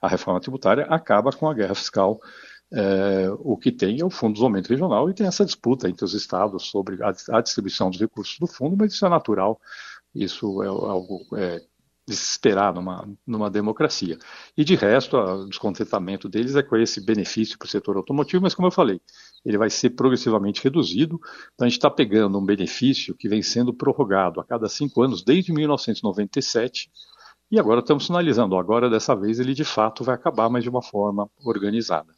a 0.00 0.08
reforma 0.08 0.40
tributária 0.40 0.86
acaba 0.86 1.32
com 1.32 1.48
a 1.48 1.54
guerra 1.54 1.74
fiscal 1.74 2.20
é, 2.72 3.28
o 3.38 3.56
que 3.56 3.70
tem 3.70 4.00
é 4.00 4.04
o 4.04 4.10
Fundo 4.10 4.32
de 4.32 4.34
Desenvolvimento 4.34 4.68
Regional 4.68 5.08
e 5.08 5.14
tem 5.14 5.26
essa 5.26 5.44
disputa 5.44 5.88
entre 5.88 6.04
os 6.04 6.14
estados 6.14 6.64
sobre 6.64 7.02
a, 7.02 7.12
a 7.30 7.40
distribuição 7.40 7.90
dos 7.90 8.00
recursos 8.00 8.38
do 8.38 8.46
fundo, 8.46 8.76
mas 8.76 8.92
isso 8.92 9.06
é 9.06 9.08
natural, 9.08 9.60
isso 10.14 10.62
é 10.62 10.66
algo 10.66 11.24
é, 11.36 11.62
de 12.06 12.14
se 12.14 12.30
esperar 12.30 12.72
numa, 12.72 13.08
numa 13.26 13.50
democracia. 13.50 14.16
E 14.56 14.64
de 14.64 14.74
resto, 14.76 15.16
o 15.16 15.48
descontentamento 15.48 16.28
deles 16.28 16.54
é 16.54 16.62
com 16.62 16.76
esse 16.76 17.04
benefício 17.04 17.58
para 17.58 17.66
o 17.66 17.68
setor 17.68 17.96
automotivo, 17.96 18.42
mas 18.42 18.54
como 18.54 18.68
eu 18.68 18.72
falei, 18.72 19.00
ele 19.44 19.58
vai 19.58 19.70
ser 19.70 19.90
progressivamente 19.90 20.62
reduzido. 20.62 21.20
Então 21.54 21.66
a 21.66 21.68
gente 21.68 21.78
está 21.78 21.90
pegando 21.90 22.38
um 22.38 22.44
benefício 22.44 23.14
que 23.16 23.28
vem 23.28 23.42
sendo 23.42 23.74
prorrogado 23.74 24.40
a 24.40 24.44
cada 24.44 24.68
cinco 24.68 25.02
anos 25.02 25.22
desde 25.22 25.52
1997 25.52 26.90
e 27.50 27.60
agora 27.60 27.80
estamos 27.80 28.06
sinalizando, 28.06 28.56
agora 28.56 28.90
dessa 28.90 29.14
vez 29.14 29.38
ele 29.38 29.54
de 29.54 29.64
fato 29.64 30.02
vai 30.02 30.16
acabar, 30.16 30.50
mas 30.50 30.64
de 30.64 30.68
uma 30.68 30.82
forma 30.82 31.30
organizada. 31.44 32.12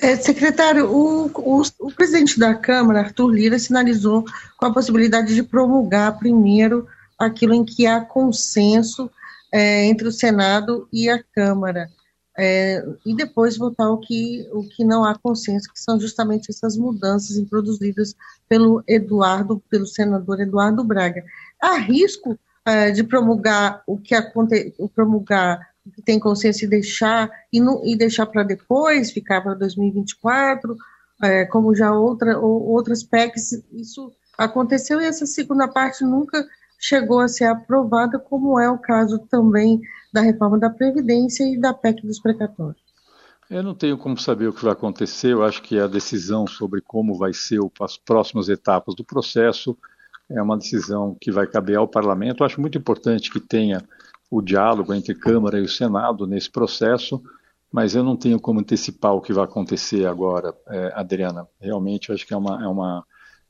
É, 0.00 0.16
secretário, 0.16 0.90
o, 0.90 1.26
o, 1.26 1.62
o, 1.78 1.92
presidente 1.92 2.38
da 2.38 2.54
Câmara, 2.54 3.00
Arthur 3.00 3.28
Lira, 3.28 3.58
sinalizou 3.58 4.24
com 4.56 4.66
a 4.66 4.72
possibilidade 4.72 5.34
de 5.34 5.42
promulgar 5.42 6.18
primeiro 6.18 6.88
aquilo 7.16 7.54
em 7.54 7.64
que 7.64 7.86
há 7.86 8.00
consenso 8.00 9.08
é, 9.52 9.84
entre 9.84 10.08
o 10.08 10.12
Senado 10.12 10.88
e 10.92 11.08
a 11.10 11.22
Câmara, 11.22 11.88
é, 12.36 12.82
e 13.04 13.14
depois 13.14 13.58
votar 13.58 13.90
o 13.90 13.98
que, 13.98 14.48
o 14.52 14.66
que 14.66 14.84
não 14.84 15.04
há 15.04 15.18
consenso, 15.18 15.70
que 15.70 15.78
são 15.78 16.00
justamente 16.00 16.50
essas 16.50 16.76
mudanças 16.76 17.36
introduzidas 17.36 18.14
pelo 18.48 18.82
Eduardo, 18.88 19.62
pelo 19.68 19.86
senador 19.86 20.40
Eduardo 20.40 20.82
Braga. 20.82 21.22
Há 21.60 21.76
risco 21.76 22.38
é, 22.64 22.90
de 22.90 23.04
promulgar 23.04 23.82
o 23.86 23.98
que 23.98 24.14
acontece, 24.14 24.74
promulgar 24.94 25.60
que 25.94 26.00
tem 26.00 26.18
consciência 26.18 26.64
e 26.64 26.68
deixar 26.68 27.30
e, 27.52 27.60
não, 27.60 27.84
e 27.84 27.96
deixar 27.96 28.26
para 28.26 28.44
depois, 28.44 29.10
ficar 29.10 29.42
para 29.42 29.54
2024, 29.54 30.76
é, 31.22 31.44
como 31.44 31.74
já 31.74 31.92
outra, 31.92 32.38
ou, 32.38 32.68
outras 32.68 33.02
PECs, 33.02 33.62
isso 33.72 34.12
aconteceu 34.38 35.00
e 35.00 35.04
essa 35.04 35.26
segunda 35.26 35.68
parte 35.68 36.04
nunca 36.04 36.46
chegou 36.82 37.20
a 37.20 37.28
ser 37.28 37.44
aprovada, 37.44 38.18
como 38.18 38.58
é 38.58 38.68
o 38.68 38.76
caso 38.76 39.18
também 39.30 39.80
da 40.12 40.20
reforma 40.20 40.58
da 40.58 40.68
Previdência 40.68 41.44
e 41.44 41.58
da 41.58 41.72
PEC 41.72 42.04
dos 42.04 42.20
precatórios. 42.20 42.82
Eu 43.48 43.62
não 43.62 43.74
tenho 43.74 43.96
como 43.96 44.18
saber 44.18 44.48
o 44.48 44.52
que 44.52 44.64
vai 44.64 44.72
acontecer, 44.72 45.32
eu 45.32 45.44
acho 45.44 45.62
que 45.62 45.78
a 45.78 45.86
decisão 45.86 46.46
sobre 46.46 46.80
como 46.80 47.16
vai 47.16 47.32
ser 47.32 47.60
as 47.80 47.96
próximas 47.96 48.48
etapas 48.48 48.94
do 48.94 49.04
processo 49.04 49.76
é 50.28 50.42
uma 50.42 50.56
decisão 50.56 51.16
que 51.20 51.30
vai 51.30 51.46
caber 51.46 51.76
ao 51.76 51.86
parlamento. 51.86 52.42
Eu 52.42 52.46
acho 52.46 52.60
muito 52.60 52.78
importante 52.78 53.30
que 53.30 53.38
tenha 53.38 53.82
o 54.30 54.40
diálogo 54.40 54.94
entre 54.94 55.14
Câmara 55.14 55.58
e 55.58 55.62
o 55.62 55.68
Senado 55.68 56.26
nesse 56.26 56.50
processo, 56.50 57.22
mas 57.70 57.94
eu 57.94 58.02
não 58.02 58.16
tenho 58.16 58.40
como 58.40 58.60
antecipar 58.60 59.12
o 59.12 59.20
que 59.20 59.32
vai 59.32 59.44
acontecer 59.44 60.06
agora, 60.06 60.54
é, 60.68 60.92
Adriana. 60.94 61.46
Realmente, 61.60 62.08
eu 62.08 62.14
acho 62.14 62.26
que 62.26 62.32
é 62.32 62.36
uma, 62.36 62.62
é 62.62 62.66
uma 62.66 63.04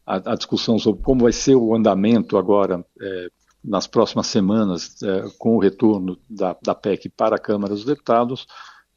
a, 0.07 0.33
a, 0.33 0.35
discussão 0.35 0.79
sobre 0.79 1.03
como 1.03 1.23
vai 1.23 1.33
ser 1.33 1.55
o 1.55 1.75
andamento 1.75 2.37
agora 2.37 2.85
é, 3.01 3.29
nas 3.65 3.87
próximas 3.87 4.27
semanas 4.27 5.03
é, 5.03 5.25
com 5.39 5.57
o 5.57 5.61
retorno 5.61 6.19
da, 6.29 6.57
da 6.63 6.75
PEC 6.75 7.09
para 7.09 7.37
a 7.37 7.41
Câmara 7.41 7.75
dos 7.75 7.85
Deputados 7.85 8.47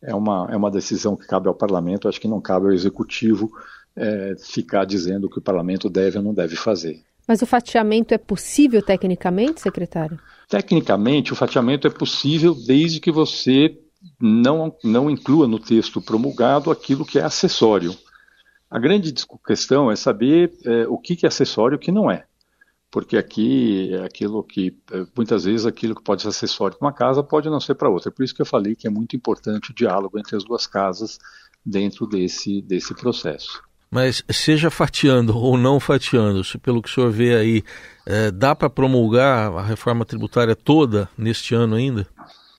é 0.05 0.13
uma, 0.13 0.47
é 0.51 0.55
uma 0.55 0.71
decisão 0.71 1.15
que 1.15 1.25
cabe 1.25 1.47
ao 1.47 1.55
Parlamento. 1.55 2.07
Acho 2.07 2.21
que 2.21 2.27
não 2.27 2.39
cabe 2.39 2.67
ao 2.67 2.73
Executivo 2.73 3.51
é, 3.95 4.35
ficar 4.39 4.85
dizendo 4.85 5.25
o 5.25 5.29
que 5.29 5.39
o 5.39 5.41
Parlamento 5.41 5.89
deve 5.89 6.17
ou 6.17 6.23
não 6.23 6.33
deve 6.33 6.55
fazer. 6.55 7.01
Mas 7.27 7.41
o 7.41 7.45
fatiamento 7.45 8.13
é 8.13 8.17
possível 8.17 8.81
tecnicamente, 8.83 9.61
secretário? 9.61 10.19
Tecnicamente, 10.47 11.33
o 11.33 11.35
fatiamento 11.35 11.87
é 11.87 11.89
possível 11.89 12.53
desde 12.53 12.99
que 12.99 13.11
você 13.11 13.75
não, 14.21 14.75
não 14.83 15.09
inclua 15.09 15.47
no 15.47 15.57
texto 15.57 15.99
promulgado 15.99 16.69
aquilo 16.69 17.03
que 17.03 17.17
é 17.17 17.23
acessório. 17.23 17.95
A 18.69 18.79
grande 18.79 19.13
questão 19.45 19.91
é 19.91 19.95
saber 19.95 20.53
é, 20.65 20.87
o 20.87 20.97
que, 20.97 21.17
é 21.23 21.27
acessório 21.27 21.75
e 21.75 21.77
o 21.77 21.79
que 21.79 21.91
não 21.91 22.09
é. 22.09 22.25
Porque 22.89 23.17
aqui 23.17 23.93
é 23.93 24.03
aquilo 24.03 24.43
que, 24.43 24.75
é, 24.91 25.05
muitas 25.15 25.43
vezes, 25.43 25.65
aquilo 25.65 25.95
que 25.95 26.03
pode 26.03 26.21
ser 26.21 26.29
acessório 26.29 26.77
para 26.77 26.85
uma 26.85 26.93
casa 26.93 27.23
pode 27.23 27.49
não 27.49 27.59
ser 27.59 27.75
para 27.75 27.89
outra. 27.89 28.11
Por 28.11 28.23
isso 28.23 28.33
que 28.33 28.41
eu 28.41 28.45
falei 28.45 28.75
que 28.75 28.87
é 28.87 28.89
muito 28.89 29.15
importante 29.15 29.71
o 29.71 29.73
diálogo 29.73 30.17
entre 30.17 30.35
as 30.35 30.43
duas 30.43 30.65
casas 30.65 31.19
dentro 31.65 32.07
desse, 32.07 32.61
desse 32.61 32.93
processo. 32.93 33.61
Mas 33.89 34.23
seja 34.29 34.69
fatiando 34.69 35.37
ou 35.37 35.57
não 35.57 35.79
fatiando, 35.79 36.43
se 36.43 36.57
pelo 36.57 36.81
que 36.81 36.89
o 36.89 36.91
senhor 36.91 37.11
vê 37.11 37.35
aí, 37.35 37.63
é, 38.05 38.29
dá 38.31 38.55
para 38.55 38.69
promulgar 38.69 39.51
a 39.53 39.61
reforma 39.61 40.03
tributária 40.03 40.55
toda 40.55 41.07
neste 41.17 41.55
ano 41.55 41.75
ainda? 41.75 42.07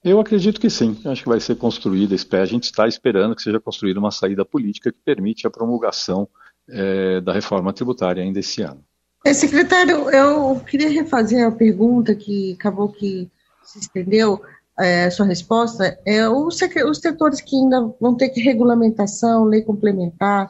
Eu 0.05 0.21
acredito 0.21 0.61
que 0.61 0.71
sim. 0.71 1.01
Acho 1.05 1.23
que 1.23 1.29
vai 1.29 1.41
ser 1.41 1.57
construída. 1.57 2.15
A 2.15 2.45
gente 2.45 2.65
está 2.65 2.87
esperando 2.87 3.35
que 3.35 3.43
seja 3.43 3.61
construída 3.61 3.99
uma 3.99 4.11
saída 4.11 4.45
política 4.45 4.93
que 4.93 4.99
permite 5.05 5.47
a 5.47 5.51
promulgação 5.51 6.29
é, 6.69 7.21
da 7.21 7.33
reforma 7.33 7.73
tributária 7.73 8.23
ainda 8.23 8.41
esse 8.41 8.63
ano. 8.63 8.85
É, 9.25 9.35
secretário, 9.35 10.09
eu 10.11 10.61
queria 10.61 10.89
refazer 10.89 11.45
a 11.45 11.51
pergunta 11.51 12.15
que 12.15 12.53
acabou 12.53 12.89
que 12.89 13.29
se 13.65 13.81
estendeu 13.81 14.41
é, 14.79 15.11
sua 15.11 15.27
resposta. 15.27 15.99
É, 16.07 16.29
os, 16.29 16.61
os 16.89 16.99
setores 16.99 17.41
que 17.41 17.57
ainda 17.57 17.93
vão 18.01 18.15
ter 18.15 18.29
que 18.29 18.41
regulamentação, 18.41 19.45
lei 19.45 19.63
complementar, 19.63 20.49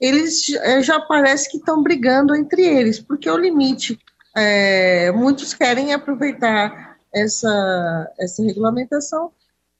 eles 0.00 0.50
é, 0.54 0.82
já 0.82 1.00
parece 1.00 1.50
que 1.50 1.56
estão 1.56 1.82
brigando 1.82 2.34
entre 2.34 2.62
eles, 2.64 3.00
porque 3.00 3.28
o 3.30 3.36
limite, 3.36 3.98
é, 4.36 5.10
muitos 5.12 5.54
querem 5.54 5.92
aproveitar 5.92 6.87
essa, 7.12 8.12
essa 8.18 8.42
regulamentação 8.42 9.32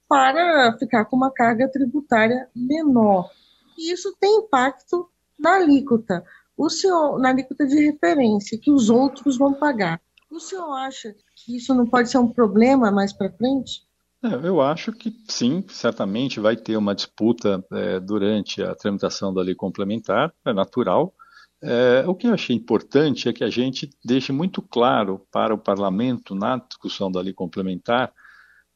para 0.09 0.77
ficar 0.79 1.05
com 1.05 1.17
uma 1.17 1.31
carga 1.31 1.69
tributária 1.69 2.49
menor. 2.55 3.31
E 3.77 3.93
isso 3.93 4.17
tem 4.19 4.38
impacto 4.38 5.09
na 5.38 5.57
alíquota, 5.57 6.25
o 6.57 6.69
senhor, 6.69 7.19
na 7.21 7.29
alíquota 7.29 7.67
de 7.67 7.85
referência, 7.85 8.59
que 8.59 8.71
os 8.71 8.91
outros 8.91 9.38
vão 9.38 9.55
pagar. 9.55 10.01
O 10.31 10.41
senhor 10.41 10.71
acha 10.73 11.14
que 11.37 11.57
isso 11.57 11.73
não 11.75 11.87
pode 11.87 12.11
ser 12.11 12.19
um 12.19 12.29
problema 12.29 12.91
mais 12.91 13.12
para 13.12 13.31
frente? 13.31 13.87
É, 14.23 14.49
eu 14.49 14.61
acho 14.61 14.93
que 14.93 15.14
sim, 15.29 15.64
certamente 15.69 16.41
vai 16.41 16.57
ter 16.57 16.77
uma 16.77 16.95
disputa 16.95 17.64
é, 17.73 18.01
durante 18.01 18.61
a 18.61 18.75
tramitação 18.75 19.33
da 19.33 19.43
lei 19.43 19.55
complementar, 19.55 20.35
é 20.45 20.53
natural. 20.53 21.14
É, 21.61 22.05
o 22.07 22.14
que 22.14 22.27
eu 22.27 22.35
achei 22.35 22.55
importante 22.55 23.29
é 23.29 23.33
que 23.33 23.42
a 23.42 23.51
gente 23.51 23.90
deixe 24.05 24.33
muito 24.33 24.62
claro 24.62 25.27
para 25.31 25.53
o 25.53 25.59
parlamento, 25.59 26.35
na 26.35 26.57
discussão 26.57 27.11
da 27.11 27.21
lei 27.21 27.33
complementar, 27.33 28.12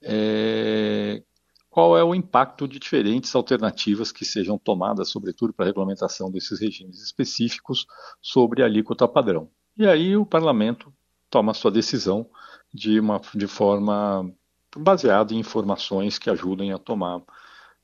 é, 0.03 1.23
qual 1.71 1.97
é 1.97 2.05
o 2.05 2.14
impacto 2.14 2.66
de 2.66 2.79
diferentes 2.79 3.35
alternativas 3.35 4.12
que 4.12 4.25
sejam 4.25 4.59
tomadas, 4.59 5.11
sobretudo 5.11 5.53
para 5.53 5.64
a 5.64 5.68
regulamentação 5.68 6.31
desses 6.31 6.61
regimes 6.61 7.01
específicos, 7.03 7.87
sobre 8.21 8.62
a 8.62 8.66
alíquota 8.66 9.07
padrão. 9.07 9.49
E 9.77 9.87
aí 9.87 10.16
o 10.16 10.27
parlamento 10.27 10.92
toma 11.31 11.53
a 11.53 11.55
sua 11.55 11.71
decisão 11.71 12.29
de, 12.75 13.01
uma, 13.01 13.21
de 13.35 13.47
forma 13.47 14.31
baseado 14.77 15.33
em 15.33 15.38
informações 15.38 16.18
que 16.18 16.29
ajudem 16.29 16.73
a 16.73 16.79
tomar 16.79 17.18
uh, 17.18 17.25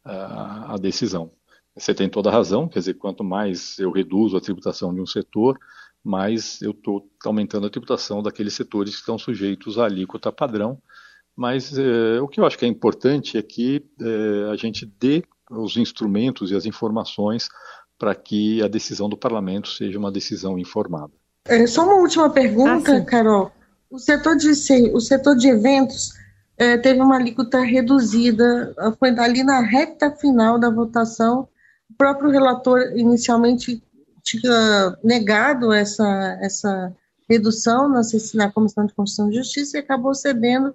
a 0.04 0.76
decisão. 0.78 1.30
Você 1.78 1.94
tem 1.94 2.08
toda 2.08 2.28
a 2.28 2.32
razão, 2.32 2.68
quer 2.68 2.80
dizer, 2.80 2.94
quanto 2.94 3.22
mais 3.22 3.78
eu 3.78 3.90
reduzo 3.90 4.36
a 4.36 4.40
tributação 4.40 4.92
de 4.92 5.00
um 5.00 5.06
setor, 5.06 5.58
mais 6.02 6.60
eu 6.62 6.72
estou 6.72 7.08
aumentando 7.24 7.66
a 7.66 7.70
tributação 7.70 8.22
daqueles 8.22 8.54
setores 8.54 8.94
que 8.94 9.00
estão 9.00 9.18
sujeitos 9.18 9.78
à 9.78 9.84
alíquota 9.84 10.32
padrão. 10.32 10.78
Mas 11.36 11.72
uh, 11.72 12.22
o 12.22 12.26
que 12.26 12.40
eu 12.40 12.46
acho 12.46 12.58
que 12.58 12.64
é 12.64 12.68
importante 12.68 13.38
é 13.38 13.42
que 13.42 13.84
uh, 14.00 14.50
a 14.50 14.56
gente 14.56 14.84
dê 14.98 15.22
os 15.50 15.76
instrumentos 15.76 16.50
e 16.50 16.56
as 16.56 16.66
informações 16.66 17.48
para 17.98 18.14
que 18.14 18.62
a 18.62 18.68
decisão 18.68 19.08
do 19.08 19.16
parlamento 19.16 19.68
seja 19.68 19.98
uma 19.98 20.10
decisão 20.10 20.58
informada. 20.58 21.12
É, 21.46 21.66
só 21.66 21.84
uma 21.84 21.94
última 21.94 22.28
pergunta, 22.30 22.96
ah, 22.96 23.04
Carol. 23.04 23.52
O 23.90 23.98
setor 23.98 24.36
de, 24.36 24.50
o 24.92 25.00
setor 25.00 25.36
de 25.36 25.48
eventos 25.48 26.12
é, 26.56 26.76
teve 26.76 27.00
uma 27.00 27.16
alíquota 27.16 27.60
reduzida, 27.60 28.74
foi 28.98 29.10
ali 29.18 29.42
na 29.42 29.60
reta 29.60 30.10
final 30.10 30.58
da 30.58 30.70
votação. 30.70 31.48
O 31.90 31.94
próprio 31.96 32.30
relator 32.30 32.92
inicialmente 32.96 33.82
tinha 34.22 34.96
negado 35.02 35.72
essa, 35.72 36.38
essa 36.40 36.94
redução 37.28 37.88
na, 37.88 38.00
na 38.34 38.50
Comissão 38.50 38.86
de 38.86 38.94
Constituição 38.94 39.30
e 39.30 39.36
Justiça 39.36 39.76
e 39.76 39.80
acabou 39.80 40.14
cedendo 40.14 40.74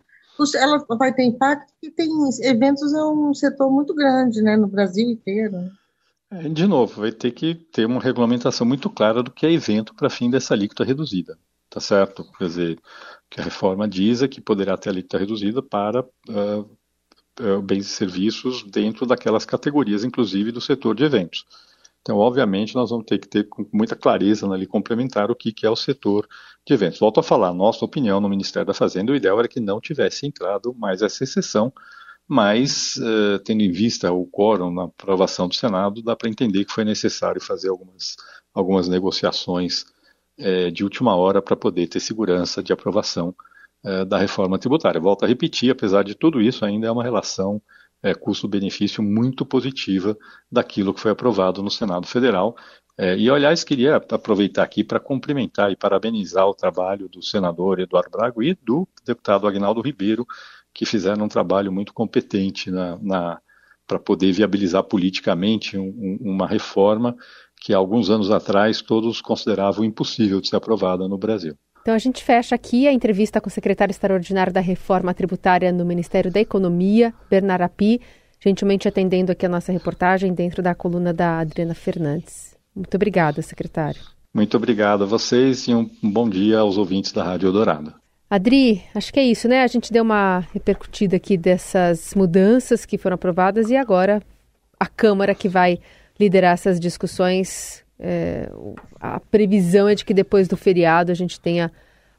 ela 0.56 0.84
vai 0.98 1.14
ter 1.14 1.24
impacto 1.24 1.72
porque 1.74 1.92
tem 1.92 2.10
eventos 2.42 2.94
é 2.94 3.04
um 3.04 3.34
setor 3.34 3.72
muito 3.72 3.94
grande, 3.94 4.42
né, 4.42 4.58
no 4.58 4.68
Brasil 4.68 5.10
inteiro. 5.10 5.72
É, 6.32 6.50
de 6.50 6.66
novo, 6.66 7.02
vai 7.02 7.12
ter 7.12 7.32
que 7.32 7.54
ter 7.54 7.86
uma 7.86 8.02
regulamentação 8.02 8.66
muito 8.66 8.90
clara 8.90 9.22
do 9.22 9.32
que 9.32 9.46
é 9.46 9.52
evento 9.52 9.94
para 9.94 10.10
fim 10.10 10.32
dessa 10.32 10.54
alíquota 10.54 10.84
reduzida, 10.84 11.38
tá 11.70 11.80
certo? 11.80 12.26
Quer 12.38 12.48
dizer, 12.48 12.80
que 13.30 13.40
a 13.40 13.44
reforma 13.44 13.88
diz 13.88 14.24
é 14.24 14.28
que 14.28 14.42
poderá 14.42 14.76
ter 14.76 14.90
alíquota 14.90 15.20
reduzida 15.20 15.62
para 15.62 16.02
uh, 16.02 16.78
uh, 17.40 17.62
bens 17.62 17.86
e 17.86 17.90
serviços 17.90 18.64
dentro 18.64 19.06
daquelas 19.06 19.46
categorias, 19.46 20.04
inclusive 20.04 20.52
do 20.52 20.62
setor 20.62 20.96
de 20.96 21.04
eventos. 21.04 21.46
Então, 22.04 22.18
obviamente, 22.18 22.76
nós 22.76 22.90
vamos 22.90 23.06
ter 23.06 23.18
que 23.18 23.30
ter 23.30 23.46
com 23.46 23.66
muita 23.72 23.96
clareza 23.96 24.46
na 24.46 24.56
lei 24.56 24.68
complementar 24.68 25.32
o 25.32 25.36
que, 25.36 25.54
que 25.54 25.66
é 25.66 25.70
o 25.70 25.76
setor 25.76 26.28
de 26.68 26.74
eventos. 26.74 27.00
Volto 27.00 27.22
a 27.22 27.24
falar, 27.24 27.54
nossa 27.54 27.86
opinião 27.86 28.20
no 28.20 28.28
Ministério 28.28 28.68
da 28.68 28.74
Fazenda, 28.74 29.14
o 29.14 29.16
ideal 29.16 29.40
era 29.40 29.48
que 29.48 29.62
não 29.62 29.80
tivesse 29.80 30.28
entrado 30.28 30.74
mais 30.74 31.02
essa 31.02 31.24
exceção, 31.24 31.72
mas, 32.28 32.98
uh, 32.98 33.40
tendo 33.40 33.62
em 33.62 33.72
vista 33.72 34.12
o 34.12 34.28
quórum 34.28 34.70
na 34.74 34.84
aprovação 34.84 35.48
do 35.48 35.56
Senado, 35.56 36.02
dá 36.02 36.14
para 36.14 36.30
entender 36.30 36.66
que 36.66 36.74
foi 36.74 36.84
necessário 36.84 37.42
fazer 37.42 37.70
algumas, 37.70 38.18
algumas 38.54 38.90
negociações 38.90 39.86
uh, 40.40 40.72
de 40.72 40.84
última 40.84 41.16
hora 41.16 41.42
para 41.42 41.56
poder 41.56 41.88
ter 41.88 42.02
segurança 42.02 42.62
de 42.62 42.74
aprovação 42.74 43.34
uh, 43.84 44.06
da 44.06 44.18
reforma 44.18 44.58
tributária. 44.58 45.00
Volto 45.00 45.24
a 45.24 45.28
repetir, 45.28 45.72
apesar 45.72 46.04
de 46.04 46.16
tudo 46.16 46.42
isso, 46.42 46.66
ainda 46.66 46.88
é 46.88 46.92
uma 46.92 47.04
relação 47.04 47.62
é, 48.04 48.14
custo-benefício 48.14 49.02
muito 49.02 49.46
positiva 49.46 50.18
daquilo 50.52 50.94
que 50.94 51.00
foi 51.00 51.12
aprovado 51.12 51.64
no 51.64 51.72
Senado 51.72 52.06
Federal. 52.06 52.56
É, 52.98 53.18
e, 53.18 53.30
aliás, 53.30 53.64
queria 53.64 53.96
aproveitar 53.96 54.64
aqui 54.64 54.84
para 54.84 55.00
cumprimentar 55.00 55.72
e 55.72 55.76
parabenizar 55.76 56.48
o 56.48 56.54
trabalho 56.54 57.10
do 57.10 57.24
senador 57.24 57.80
Eduardo 57.80 58.12
Brago 58.12 58.44
e 58.44 58.54
do 58.54 58.88
deputado 59.04 59.48
Agnaldo 59.48 59.82
Ribeiro, 59.82 60.28
que 60.74 60.86
fizeram 60.86 61.26
um 61.26 61.30
trabalho 61.30 61.72
muito 61.72 61.94
competente 61.94 62.70
na, 62.70 62.98
na 63.02 63.42
para 63.88 64.00
poder 64.00 64.32
viabilizar 64.32 64.84
politicamente 64.84 65.78
um, 65.78 66.18
uma 66.22 66.48
reforma 66.48 67.16
que, 67.60 67.74
alguns 67.74 68.10
anos 68.10 68.32
atrás, 68.32 68.82
todos 68.82 69.22
consideravam 69.22 69.84
impossível 69.84 70.40
de 70.40 70.50
ser 70.50 70.56
aprovada 70.56 71.08
no 71.08 71.18
Brasil. 71.18 71.58
Então 71.84 71.94
a 71.94 71.98
gente 71.98 72.24
fecha 72.24 72.56
aqui 72.56 72.88
a 72.88 72.94
entrevista 72.94 73.42
com 73.42 73.50
o 73.50 73.52
secretário 73.52 73.92
extraordinário 73.92 74.54
da 74.54 74.62
Reforma 74.62 75.14
Tributária 75.14 75.70
no 75.70 75.84
Ministério 75.84 76.32
da 76.32 76.40
Economia, 76.40 77.14
Bernard 77.30 77.62
Api, 77.62 78.00
gentilmente 78.40 78.88
atendendo 78.88 79.34
aqui 79.34 79.46
a 79.46 79.50
nossa 79.50 79.70
reportagem 79.70 80.34
dentro 80.34 80.64
da 80.64 80.74
coluna 80.74 81.14
da 81.14 81.40
Adriana 81.40 81.74
Fernandes. 81.74 82.56
Muito 82.74 82.96
obrigada, 82.96 83.42
secretário. 83.42 84.00
Muito 84.34 84.56
obrigado 84.56 85.04
a 85.04 85.06
vocês 85.06 85.68
e 85.68 85.76
um 85.76 85.90
bom 86.02 86.30
dia 86.30 86.60
aos 86.60 86.78
ouvintes 86.78 87.12
da 87.12 87.22
Rádio 87.22 87.48
Eldorado. 87.48 87.94
Adri, 88.30 88.82
acho 88.96 89.12
que 89.12 89.20
é 89.20 89.26
isso, 89.26 89.50
né? 89.50 89.62
A 89.62 89.68
gente 89.68 89.92
deu 89.92 90.04
uma 90.04 90.40
repercutida 90.54 91.18
aqui 91.18 91.36
dessas 91.36 92.14
mudanças 92.16 92.86
que 92.86 92.98
foram 92.98 93.16
aprovadas 93.16 93.70
e 93.70 93.76
agora 93.76 94.24
a 94.80 94.88
Câmara 94.88 95.36
que 95.36 95.50
vai 95.50 95.80
liderar 96.18 96.54
essas 96.54 96.80
discussões 96.80 97.83
é, 98.00 98.50
a 99.00 99.20
previsão 99.20 99.88
é 99.88 99.96
de 99.96 100.04
que 100.04 100.14
depois 100.14 100.48
do 100.48 100.58
feriado 100.58 101.12
a 101.12 101.16
gente 101.16 101.40
tenha 101.40 101.72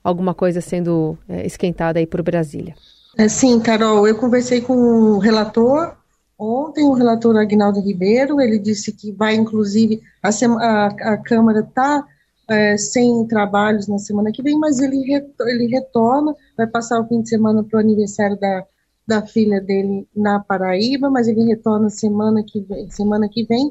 alguma 0.03 0.35
coisa 0.35 0.61
sendo 0.61 1.19
é, 1.29 1.47
esquentada 1.47 1.99
aí 1.99 2.07
por 2.07 2.23
Brasília. 2.23 2.75
É, 3.17 3.29
sim, 3.29 3.61
Carol, 3.61 4.07
eu 4.07 4.17
conversei 4.17 4.61
com 4.61 4.75
o 4.75 5.19
relator 5.19 5.97
ontem, 6.39 6.85
o 6.85 6.93
relator 6.93 7.37
Agnaldo 7.37 7.81
Ribeiro, 7.81 8.41
ele 8.41 8.59
disse 8.59 8.93
que 8.93 9.13
vai, 9.13 9.35
inclusive, 9.35 10.03
a, 10.23 10.29
a, 10.29 10.87
a 10.87 11.17
Câmara 11.19 11.61
está 11.61 12.05
é, 12.49 12.77
sem 12.77 13.27
trabalhos 13.27 13.87
na 13.87 13.99
semana 13.99 14.33
que 14.33 14.43
vem, 14.43 14.59
mas 14.59 14.81
ele, 14.81 15.03
ele 15.47 15.67
retorna, 15.69 16.35
vai 16.57 16.67
passar 16.67 17.01
o 17.01 17.07
fim 17.07 17.23
de 17.23 17.29
semana 17.29 17.63
para 17.63 17.79
o 17.79 17.81
aniversário 17.81 18.39
da, 18.39 18.65
da 19.07 19.27
filha 19.27 19.61
dele 19.61 20.07
na 20.15 20.41
Paraíba, 20.41 21.09
mas 21.09 21.29
ele 21.29 21.45
retorna 21.45 21.89
semana 21.89 22.43
que 22.43 22.61
vem, 22.61 22.91
semana 22.91 23.29
que 23.29 23.45
vem 23.45 23.71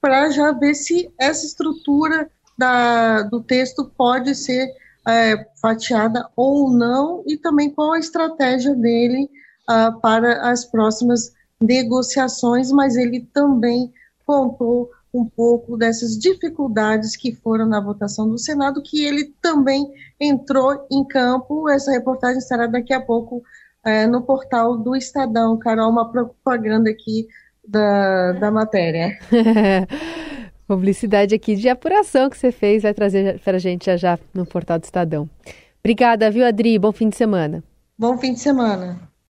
para 0.00 0.30
já 0.30 0.52
ver 0.52 0.74
se 0.74 1.12
essa 1.18 1.46
estrutura 1.46 2.30
da, 2.56 3.22
do 3.22 3.40
texto 3.42 3.90
pode 3.96 4.34
ser 4.34 4.68
é, 5.06 5.46
fatiada 5.60 6.28
ou 6.36 6.70
não, 6.70 7.22
e 7.26 7.36
também 7.36 7.70
qual 7.70 7.92
a 7.92 7.98
estratégia 7.98 8.74
dele 8.74 9.28
uh, 9.68 9.98
para 10.00 10.50
as 10.50 10.64
próximas 10.64 11.32
negociações, 11.60 12.70
mas 12.70 12.96
ele 12.96 13.28
também 13.32 13.92
contou 14.26 14.90
um 15.12 15.24
pouco 15.24 15.76
dessas 15.76 16.16
dificuldades 16.16 17.16
que 17.16 17.34
foram 17.34 17.66
na 17.66 17.80
votação 17.80 18.28
do 18.28 18.38
Senado, 18.38 18.82
que 18.82 19.04
ele 19.04 19.34
também 19.42 19.92
entrou 20.20 20.86
em 20.90 21.04
campo. 21.04 21.68
Essa 21.68 21.90
reportagem 21.90 22.38
estará 22.38 22.66
daqui 22.66 22.92
a 22.92 23.00
pouco 23.00 23.42
é, 23.84 24.06
no 24.06 24.22
portal 24.22 24.76
do 24.76 24.94
Estadão. 24.94 25.58
Carol, 25.58 25.90
uma 25.90 26.10
propaganda 26.10 26.90
aqui 26.90 27.26
da, 27.66 28.32
da 28.32 28.50
matéria. 28.50 29.18
Publicidade 30.66 31.34
aqui 31.34 31.56
de 31.56 31.68
apuração 31.68 32.30
que 32.30 32.38
você 32.38 32.52
fez, 32.52 32.82
vai 32.84 32.94
trazer 32.94 33.40
para 33.40 33.56
a 33.56 33.60
gente 33.60 33.86
já 33.86 33.96
já 33.96 34.18
no 34.32 34.46
portal 34.46 34.78
do 34.78 34.84
Estadão. 34.84 35.28
Obrigada, 35.80 36.30
viu, 36.30 36.46
Adri? 36.46 36.78
Bom 36.78 36.92
fim 36.92 37.08
de 37.08 37.16
semana. 37.16 37.64
Bom 37.98 38.16
fim 38.18 38.34
de 38.34 38.40
semana. 38.40 39.09